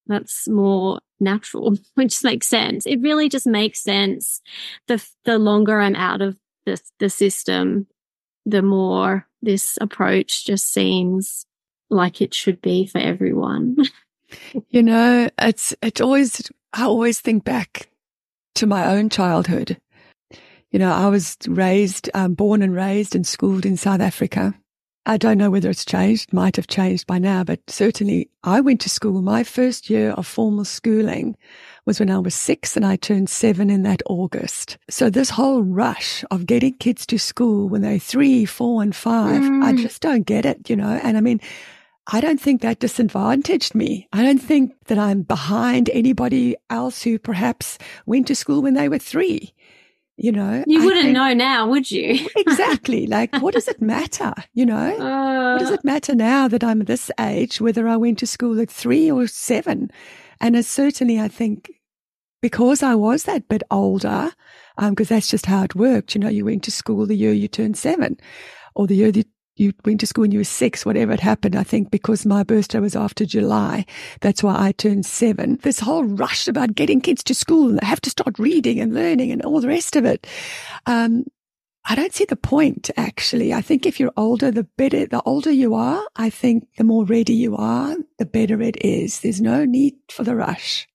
That's 0.08 0.48
more 0.48 1.00
natural, 1.20 1.76
which 1.96 2.24
makes 2.24 2.48
sense. 2.48 2.86
It 2.86 3.02
really 3.02 3.30
just 3.30 3.48
makes 3.48 3.82
sense. 3.82 4.42
The, 4.88 5.06
the 5.26 5.40
longer 5.40 5.80
I'm 5.80 5.96
out 5.96 6.22
of 6.22 6.38
the, 6.66 6.80
the 7.00 7.10
system, 7.10 7.88
the 8.46 8.62
more 8.62 9.28
this 9.42 9.78
approach 9.82 10.46
just 10.46 10.72
seems 10.72 11.46
like 11.90 12.22
it 12.22 12.34
should 12.34 12.62
be 12.62 12.86
for 12.86 13.00
everyone. 13.00 13.78
you 14.70 14.84
know, 14.84 15.30
it's, 15.40 15.76
it's 15.82 16.02
always, 16.02 16.52
I 16.74 16.84
always 16.84 17.20
think 17.20 17.44
back 17.44 17.90
to 18.56 18.68
my 18.68 18.86
own 18.86 19.10
childhood. 19.10 19.80
You 20.72 20.78
know, 20.78 20.92
I 20.92 21.08
was 21.08 21.36
raised, 21.48 22.10
um, 22.14 22.36
born 22.36 22.62
and 22.62 22.76
raised 22.76 23.16
and 23.16 23.26
schooled 23.26 23.66
in 23.66 23.76
South 23.76 24.02
Africa. 24.02 24.54
I 25.06 25.18
don't 25.18 25.38
know 25.38 25.50
whether 25.50 25.70
it's 25.70 25.86
changed, 25.86 26.34
might 26.34 26.56
have 26.56 26.68
changed 26.68 27.08
by 27.08 27.20
now, 27.20 27.44
but 27.44 27.60
certainly 27.68 28.30
I 28.44 28.62
went 28.62 28.82
to 28.82 28.90
school. 28.90 29.22
My 29.22 29.44
first 29.44 29.90
year 29.90 30.12
of 30.12 30.28
formal 30.28 30.66
schooling 30.66 31.36
was 31.86 32.00
when 32.00 32.12
I 32.12 32.20
was 32.20 32.36
six 32.36 32.76
and 32.76 32.86
I 32.86 32.96
turned 32.96 33.30
seven 33.30 33.70
in 33.70 33.84
that 33.84 34.04
August. 34.06 34.78
So 34.90 35.10
this 35.10 35.32
whole 35.32 35.64
rush 35.64 36.24
of 36.30 36.46
getting 36.46 36.76
kids 36.76 37.06
to 37.08 37.18
school 37.18 37.70
when 37.70 37.82
they're 37.82 37.98
three, 37.98 38.46
four 38.46 38.84
and 38.84 38.96
five, 38.96 39.42
mm. 39.42 39.64
I 39.64 39.74
just 39.74 40.02
don't 40.02 40.26
get 40.26 40.46
it, 40.46 40.70
you 40.70 40.76
know? 40.76 41.00
And 41.02 41.18
I 41.18 41.22
mean, 41.22 41.40
I 42.12 42.22
don't 42.22 42.42
think 42.42 42.62
that 42.62 42.80
disadvantaged 42.80 43.76
me. 43.76 44.08
I 44.12 44.24
don't 44.24 44.42
think 44.42 44.74
that 44.86 44.98
I'm 44.98 45.22
behind 45.22 45.90
anybody 45.92 46.56
else 46.70 47.04
who 47.04 47.20
perhaps 47.20 47.78
went 48.06 48.28
to 48.28 48.36
school 48.36 48.62
when 48.62 48.74
they 48.74 48.90
were 48.90 48.98
three. 48.98 49.54
You 50.22 50.34
know, 50.34 50.66
you 50.68 50.84
wouldn't 50.84 51.04
think, 51.04 51.14
know 51.14 51.34
now, 51.34 51.70
would 51.70 51.90
you? 51.90 52.28
exactly. 52.36 53.08
Like, 53.08 53.34
what 53.38 53.54
does 53.54 53.70
it 53.70 53.82
matter? 53.82 54.34
You 54.54 54.66
know, 54.66 54.98
uh, 54.98 55.54
what 55.54 55.60
does 55.60 55.72
it 55.72 55.86
matter 55.86 56.14
now 56.14 56.50
that 56.50 56.62
I'm 56.62 56.80
this 56.80 57.10
age, 57.18 57.62
whether 57.62 57.88
I 57.88 57.96
went 57.96 58.20
to 58.20 58.28
school 58.28 58.60
at 58.60 58.70
three 58.70 59.10
or 59.10 59.28
seven? 59.28 59.90
And 60.42 60.66
certainly, 60.66 61.22
I 61.22 61.30
think, 61.30 61.72
because 62.42 62.84
I 62.84 62.96
was 62.96 63.24
that 63.24 63.48
bit 63.48 63.64
older, 63.72 64.32
because 64.78 65.12
um, 65.12 65.16
that's 65.16 65.30
just 65.30 65.46
how 65.46 65.64
it 65.64 65.76
worked. 65.76 66.16
You 66.16 66.22
know, 66.22 66.30
you 66.30 66.44
went 66.44 66.64
to 66.64 66.72
school 66.72 67.06
the 67.06 67.16
year 67.16 67.32
you 67.32 67.48
turned 67.48 67.78
seven 67.78 68.18
or 68.76 68.88
the 68.88 68.96
year 68.96 69.14
that 69.14 69.28
you 69.60 69.74
went 69.86 70.00
to 70.00 70.08
school 70.08 70.24
when 70.24 70.32
you 70.32 70.40
were 70.40 70.44
six, 70.46 70.86
whatever 70.86 71.12
had 71.12 71.20
happened. 71.20 71.56
I 71.56 71.64
think 71.64 71.92
because 71.92 72.26
my 72.26 72.44
birthday 72.44 72.80
was 72.80 72.96
after 72.96 73.26
July, 73.26 73.86
that's 74.22 74.42
why 74.42 74.56
I 74.58 74.72
turned 74.72 75.06
seven. 75.06 75.60
This 75.62 75.80
whole 75.80 76.04
rush 76.04 76.48
about 76.48 76.76
getting 76.76 77.02
kids 77.02 77.24
to 77.26 77.36
school 77.36 77.70
and 77.70 77.80
they 77.80 77.86
have 77.86 78.02
to 78.02 78.10
start 78.10 78.40
reading 78.40 78.80
and 78.80 78.94
learning 78.94 79.32
and 79.32 79.42
all 79.42 79.62
the 79.62 79.68
rest 79.68 79.96
of 79.96 80.06
it. 80.06 80.26
Um, 80.86 81.26
I 81.86 81.96
don't 81.96 82.14
see 82.14 82.26
the 82.26 82.36
point 82.36 82.90
actually. 82.98 83.54
I 83.54 83.62
think 83.62 83.86
if 83.86 84.00
you're 84.00 84.14
older, 84.16 84.52
the 84.52 84.64
better, 84.64 85.06
the 85.06 85.22
older 85.24 85.52
you 85.52 85.76
are, 85.76 86.04
I 86.16 86.30
think 86.30 86.68
the 86.78 86.84
more 86.84 87.06
ready 87.06 87.34
you 87.34 87.56
are, 87.56 87.96
the 88.18 88.26
better 88.26 88.62
it 88.62 88.78
is. 88.84 89.22
There's 89.22 89.42
no 89.42 89.66
need 89.66 89.96
for 90.10 90.24
the 90.24 90.36
rush. 90.36 90.88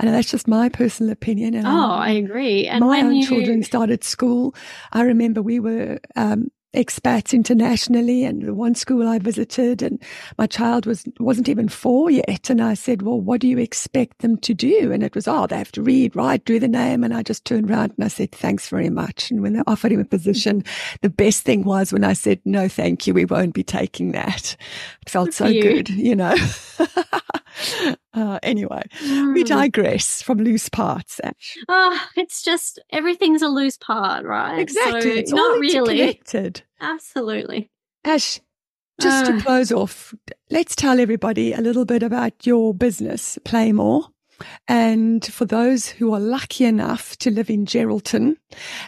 And 0.00 0.12
that's 0.12 0.30
just 0.30 0.48
my 0.48 0.68
personal 0.68 1.12
opinion. 1.12 1.54
And 1.54 1.66
oh, 1.66 1.70
I 1.70 2.10
agree. 2.10 2.66
And 2.66 2.84
my 2.84 3.00
own 3.00 3.14
you... 3.14 3.26
children 3.26 3.62
started 3.62 4.02
school. 4.02 4.54
I 4.92 5.02
remember 5.02 5.40
we 5.40 5.60
were 5.60 6.00
um, 6.16 6.50
expats 6.74 7.32
internationally 7.32 8.24
and 8.24 8.42
the 8.42 8.54
one 8.54 8.74
school 8.74 9.08
I 9.08 9.18
visited 9.18 9.82
and 9.82 10.02
my 10.38 10.46
child 10.46 10.86
was, 10.86 11.04
wasn't 11.18 11.48
even 11.48 11.68
four 11.68 12.10
yet. 12.10 12.50
And 12.50 12.60
I 12.60 12.74
said, 12.74 13.02
well, 13.02 13.20
what 13.20 13.40
do 13.40 13.48
you 13.48 13.58
expect 13.58 14.18
them 14.18 14.36
to 14.38 14.54
do? 14.54 14.92
And 14.92 15.02
it 15.02 15.14
was, 15.14 15.26
oh, 15.26 15.46
they 15.46 15.56
have 15.56 15.72
to 15.72 15.82
read, 15.82 16.14
write, 16.16 16.44
do 16.44 16.58
the 16.58 16.68
name. 16.68 17.04
And 17.04 17.14
I 17.14 17.22
just 17.22 17.44
turned 17.44 17.70
around 17.70 17.92
and 17.96 18.04
I 18.04 18.08
said, 18.08 18.32
thanks 18.32 18.68
very 18.68 18.90
much. 18.90 19.30
And 19.30 19.42
when 19.42 19.54
they 19.54 19.62
offered 19.66 19.92
him 19.92 20.00
a 20.00 20.04
position, 20.04 20.64
the 21.02 21.10
best 21.10 21.44
thing 21.44 21.64
was 21.64 21.92
when 21.92 22.04
I 22.04 22.12
said, 22.12 22.40
no, 22.44 22.68
thank 22.68 23.06
you. 23.06 23.14
We 23.14 23.24
won't 23.24 23.54
be 23.54 23.64
taking 23.64 24.12
that. 24.12 24.56
It 25.02 25.10
felt 25.10 25.32
so 25.32 25.46
you. 25.46 25.62
good, 25.62 25.88
you 25.90 26.16
know. 26.16 26.36
Uh, 28.16 28.38
anyway, 28.44 28.80
mm. 29.00 29.34
we 29.34 29.40
hmm. 29.40 29.46
digress 29.48 30.22
from 30.22 30.38
loose 30.38 30.68
parts. 30.68 31.20
Oh, 31.68 32.00
it's 32.16 32.44
just 32.44 32.78
everything's 32.90 33.42
a 33.42 33.48
loose 33.48 33.76
part, 33.76 34.24
right? 34.24 34.60
Exactly. 34.60 35.00
So 35.00 35.08
it's 35.08 35.32
not 35.32 35.58
really 35.58 35.98
connected. 35.98 36.62
Absolutely. 36.80 37.72
Ash, 38.04 38.38
just 39.00 39.26
uh, 39.26 39.32
to 39.32 39.42
close 39.42 39.72
off, 39.72 40.14
let's 40.48 40.76
tell 40.76 41.00
everybody 41.00 41.52
a 41.52 41.60
little 41.60 41.84
bit 41.84 42.04
about 42.04 42.46
your 42.46 42.72
business, 42.72 43.36
Playmore. 43.44 44.06
And 44.68 45.24
for 45.24 45.44
those 45.44 45.88
who 45.88 46.14
are 46.14 46.20
lucky 46.20 46.64
enough 46.64 47.16
to 47.18 47.30
live 47.30 47.50
in 47.50 47.66
Geraldton, 47.66 48.36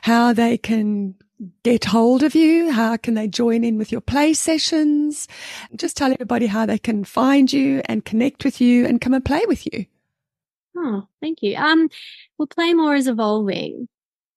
how 0.03 0.33
they 0.33 0.57
can 0.57 1.17
get 1.63 1.85
hold 1.85 2.23
of 2.23 2.35
you? 2.35 2.71
How 2.71 2.97
can 2.97 3.15
they 3.15 3.29
join 3.29 3.65
in 3.65 3.79
with 3.79 3.93
your 3.93 4.01
play 4.01 4.35
sessions? 4.35 5.29
Just 5.75 5.97
tell 5.97 6.13
everybody 6.13 6.47
how 6.47 6.67
they 6.67 6.79
can 6.79 7.05
find 7.05 7.53
you 7.53 7.83
and 7.87 8.05
connect 8.05 8.45
with 8.45 8.61
you 8.61 8.87
and 8.87 9.01
come 9.01 9.15
and 9.15 9.25
play 9.25 9.43
with 9.47 9.67
you. 9.67 9.87
Oh, 10.77 11.07
thank 11.21 11.43
you. 11.43 11.57
Um, 11.57 11.89
well, 12.39 12.47
Playmore 12.47 12.95
is 12.95 13.09
evolving. 13.09 13.89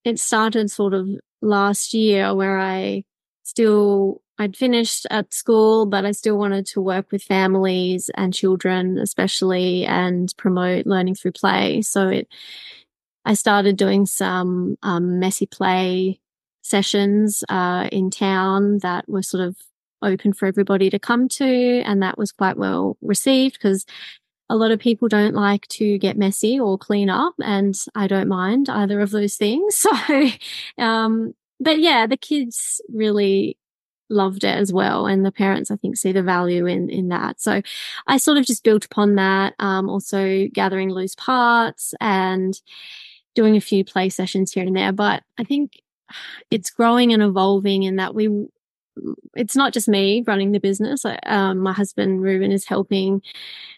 It 0.06 0.20
started 0.20 0.72
sort 0.72 0.94
of 0.94 1.10
last 1.42 1.94
year 1.94 2.34
where 2.34 2.60
I 2.60 3.04
still 3.44 4.22
I'd 4.38 4.56
finished 4.56 5.06
at 5.10 5.34
school, 5.34 5.86
but 5.86 6.06
I 6.06 6.14
still 6.14 6.38
wanted 6.38 6.66
to 6.68 6.82
work 6.82 7.12
with 7.12 7.22
families 7.22 8.10
and 8.16 8.34
children, 8.34 8.98
especially, 8.98 9.86
and 9.86 10.34
promote 10.38 10.86
learning 10.86 11.16
through 11.16 11.34
play. 11.34 11.82
So 11.82 12.08
it, 12.08 12.28
I 13.26 13.34
started 13.34 13.76
doing 13.76 14.06
some 14.06 14.78
um, 14.82 15.20
messy 15.20 15.46
play 15.46 16.22
sessions 16.62 17.44
uh, 17.50 17.88
in 17.92 18.10
town 18.10 18.80
that 18.80 19.08
were 19.08 19.24
sort 19.24 19.44
of 19.44 19.56
open 20.02 20.34
for 20.34 20.46
everybody 20.46 20.90
to 20.90 21.00
come 21.00 21.28
to. 21.28 21.82
And 21.86 22.02
that 22.02 22.18
was 22.18 22.32
quite 22.32 22.58
well 22.58 22.98
received 23.02 23.56
because 23.56 23.86
a 24.50 24.56
lot 24.56 24.72
of 24.72 24.80
people 24.80 25.08
don't 25.08 25.36
like 25.36 25.68
to 25.68 25.98
get 26.00 26.18
messy 26.18 26.60
or 26.60 26.78
clean 26.78 27.10
up. 27.10 27.34
And 27.40 27.76
I 27.96 28.08
don't 28.08 28.28
mind 28.28 28.70
either 28.70 29.00
of 29.00 29.12
those 29.12 29.36
things. 29.36 29.86
So, 30.08 30.30
um, 30.78 31.34
but 31.60 31.80
yeah, 31.80 32.08
the 32.08 32.18
kids 32.18 32.82
really 32.90 33.58
loved 34.10 34.44
it 34.44 34.56
as 34.56 34.74
well. 34.74 35.06
And 35.06 35.26
the 35.26 35.32
parents, 35.32 35.70
I 35.70 35.76
think, 35.76 35.98
see 35.98 36.12
the 36.12 36.24
value 36.24 36.66
in, 36.66 36.90
in 36.90 37.10
that. 37.10 37.40
So 37.40 37.62
I 38.08 38.18
sort 38.18 38.38
of 38.38 38.46
just 38.46 38.64
built 38.64 38.86
upon 38.86 39.16
that. 39.16 39.54
Um, 39.60 39.90
also 39.90 40.48
gathering 40.48 40.90
loose 40.90 41.16
parts 41.16 41.94
and 42.00 42.60
doing 43.36 43.56
a 43.56 43.62
few 43.62 43.86
play 43.86 44.10
sessions 44.10 44.52
here 44.52 44.66
and 44.66 44.76
there. 44.76 44.92
But 44.92 45.24
I 45.38 45.44
think 45.44 45.82
it's 46.52 46.70
growing 46.70 47.14
and 47.14 47.24
evolving 47.24 47.84
in 47.84 47.98
that 47.98 48.16
we 48.16 48.48
it's 49.36 49.56
not 49.56 49.74
just 49.74 49.88
me 49.88 50.24
running 50.28 50.52
the 50.52 50.60
business. 50.60 51.06
Um, 51.24 51.60
my 51.60 51.74
husband 51.74 52.22
Ruben 52.22 52.52
is 52.52 52.66
helping 52.66 53.22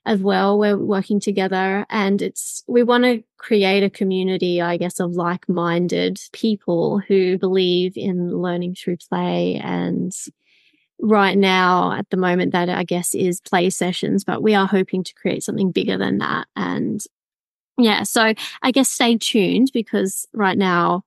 as 0.06 0.20
well. 0.20 0.58
We're 0.58 0.78
working 0.78 1.20
together 1.20 1.86
and 1.90 2.22
it's, 2.22 2.64
we 2.68 2.84
want 2.84 3.04
to 3.04 3.24
create 3.38 3.84
a 3.84 3.90
community, 3.90 4.62
I 4.62 4.78
guess, 4.78 5.00
of 5.00 5.12
like-minded 5.12 6.20
people 6.32 7.00
who 7.08 7.38
believe 7.38 7.94
in 7.96 8.36
learning 8.42 8.76
through 8.76 8.98
play. 8.98 9.62
And 9.64 10.12
right 11.00 11.38
now 11.38 11.92
at 11.94 12.10
the 12.10 12.18
moment 12.18 12.52
that 12.54 12.70
I 12.70 12.84
guess 12.84 13.14
is 13.14 13.42
play 13.42 13.70
sessions, 13.70 14.24
but 14.24 14.42
we 14.42 14.56
are 14.56 14.68
hoping 14.68 15.04
to 15.04 15.14
create 15.16 15.44
something 15.44 15.72
bigger 15.72 15.98
than 15.98 16.18
that. 16.20 16.48
And 16.56 17.02
yeah, 17.78 18.04
so 18.04 18.34
I 18.62 18.72
guess 18.72 18.90
stay 18.90 19.18
tuned 19.18 19.72
because 19.74 20.28
right 20.34 20.58
now 20.58 21.04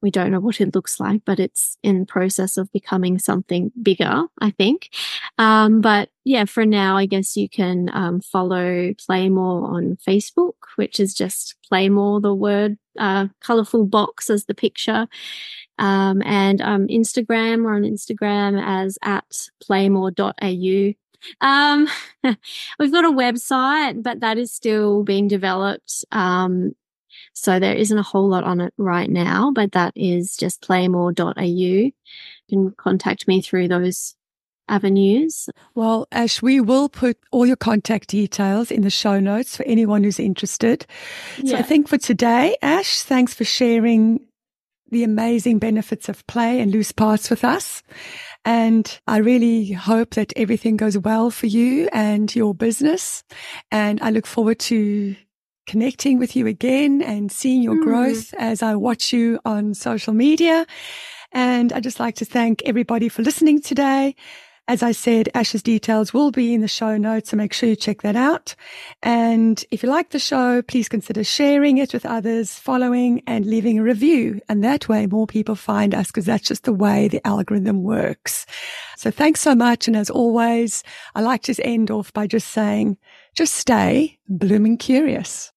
we 0.00 0.10
don't 0.10 0.30
know 0.30 0.40
what 0.40 0.60
it 0.60 0.74
looks 0.74 1.00
like, 1.00 1.22
but 1.24 1.40
it's 1.40 1.76
in 1.82 2.06
process 2.06 2.56
of 2.56 2.70
becoming 2.72 3.18
something 3.18 3.72
bigger, 3.82 4.24
I 4.40 4.50
think. 4.50 4.90
Um, 5.38 5.80
but 5.80 6.10
yeah, 6.24 6.44
for 6.44 6.64
now, 6.64 6.96
I 6.96 7.06
guess 7.06 7.36
you 7.36 7.48
can 7.48 7.90
um, 7.92 8.20
follow 8.20 8.94
Playmore 8.94 9.74
on 9.74 9.96
Facebook, 9.96 10.54
which 10.76 11.00
is 11.00 11.14
just 11.14 11.56
Playmore, 11.68 12.20
the 12.20 12.34
word, 12.34 12.78
uh, 12.98 13.28
colorful 13.40 13.86
box 13.86 14.30
as 14.30 14.44
the 14.44 14.54
picture. 14.54 15.08
Um, 15.78 16.22
and 16.24 16.60
um, 16.60 16.86
Instagram, 16.88 17.64
we're 17.64 17.74
on 17.74 17.82
Instagram 17.82 18.60
as 18.64 18.98
at 19.02 19.48
playmore.au. 19.60 20.92
Um, 21.40 21.88
we've 22.78 22.92
got 22.92 23.04
a 23.04 23.10
website, 23.10 24.02
but 24.02 24.20
that 24.20 24.38
is 24.38 24.52
still 24.52 25.02
being 25.02 25.28
developed. 25.28 26.04
Um, 26.12 26.74
so 27.38 27.58
there 27.58 27.74
isn't 27.74 27.96
a 27.98 28.02
whole 28.02 28.28
lot 28.28 28.44
on 28.44 28.60
it 28.60 28.74
right 28.76 29.08
now, 29.08 29.52
but 29.54 29.72
that 29.72 29.92
is 29.96 30.36
just 30.36 30.62
playmore.au. 30.62 31.42
You 31.42 31.92
can 32.48 32.72
contact 32.72 33.28
me 33.28 33.42
through 33.42 33.68
those 33.68 34.14
avenues. 34.68 35.48
Well, 35.74 36.06
Ash, 36.12 36.42
we 36.42 36.60
will 36.60 36.88
put 36.88 37.18
all 37.30 37.46
your 37.46 37.56
contact 37.56 38.08
details 38.08 38.70
in 38.70 38.82
the 38.82 38.90
show 38.90 39.18
notes 39.20 39.56
for 39.56 39.62
anyone 39.64 40.04
who's 40.04 40.20
interested. 40.20 40.86
Yeah. 41.38 41.52
So 41.52 41.58
I 41.58 41.62
think 41.62 41.88
for 41.88 41.98
today, 41.98 42.56
Ash, 42.62 43.02
thanks 43.02 43.34
for 43.34 43.44
sharing 43.44 44.26
the 44.90 45.04
amazing 45.04 45.58
benefits 45.58 46.08
of 46.08 46.26
play 46.26 46.60
and 46.60 46.72
loose 46.72 46.92
parts 46.92 47.30
with 47.30 47.44
us. 47.44 47.82
And 48.44 48.98
I 49.06 49.18
really 49.18 49.72
hope 49.72 50.14
that 50.14 50.32
everything 50.36 50.76
goes 50.76 50.96
well 50.96 51.30
for 51.30 51.46
you 51.46 51.88
and 51.92 52.34
your 52.34 52.54
business. 52.54 53.22
And 53.70 54.00
I 54.00 54.10
look 54.10 54.26
forward 54.26 54.58
to 54.60 55.16
connecting 55.68 56.18
with 56.18 56.34
you 56.34 56.48
again 56.48 57.02
and 57.02 57.30
seeing 57.30 57.62
your 57.62 57.76
mm. 57.76 57.84
growth 57.84 58.34
as 58.38 58.62
I 58.62 58.74
watch 58.74 59.12
you 59.12 59.38
on 59.44 59.74
social 59.74 60.14
media. 60.14 60.66
And 61.30 61.72
I'd 61.72 61.84
just 61.84 62.00
like 62.00 62.16
to 62.16 62.24
thank 62.24 62.62
everybody 62.64 63.08
for 63.08 63.22
listening 63.22 63.60
today. 63.60 64.16
As 64.68 64.82
I 64.82 64.92
said, 64.92 65.30
Ash's 65.34 65.62
details 65.62 66.12
will 66.12 66.30
be 66.30 66.52
in 66.52 66.60
the 66.60 66.68
show 66.68 66.98
notes, 66.98 67.30
so 67.30 67.38
make 67.38 67.54
sure 67.54 67.70
you 67.70 67.76
check 67.76 68.02
that 68.02 68.16
out. 68.16 68.54
And 69.02 69.64
if 69.70 69.82
you 69.82 69.88
like 69.88 70.10
the 70.10 70.18
show, 70.18 70.60
please 70.60 70.90
consider 70.90 71.24
sharing 71.24 71.78
it 71.78 71.94
with 71.94 72.04
others, 72.04 72.58
following 72.58 73.22
and 73.26 73.46
leaving 73.46 73.78
a 73.78 73.82
review. 73.82 74.42
And 74.46 74.62
that 74.62 74.86
way 74.86 75.06
more 75.06 75.26
people 75.26 75.54
find 75.54 75.94
us 75.94 76.08
because 76.08 76.26
that's 76.26 76.48
just 76.48 76.64
the 76.64 76.74
way 76.74 77.08
the 77.08 77.26
algorithm 77.26 77.82
works. 77.82 78.44
So 78.98 79.10
thanks 79.10 79.40
so 79.40 79.54
much. 79.54 79.88
And 79.88 79.96
as 79.96 80.10
always, 80.10 80.84
I 81.14 81.22
like 81.22 81.42
to 81.44 81.54
end 81.64 81.90
off 81.90 82.12
by 82.12 82.26
just 82.26 82.48
saying, 82.48 82.98
just 83.34 83.54
stay 83.54 84.18
blooming 84.28 84.76
curious. 84.76 85.50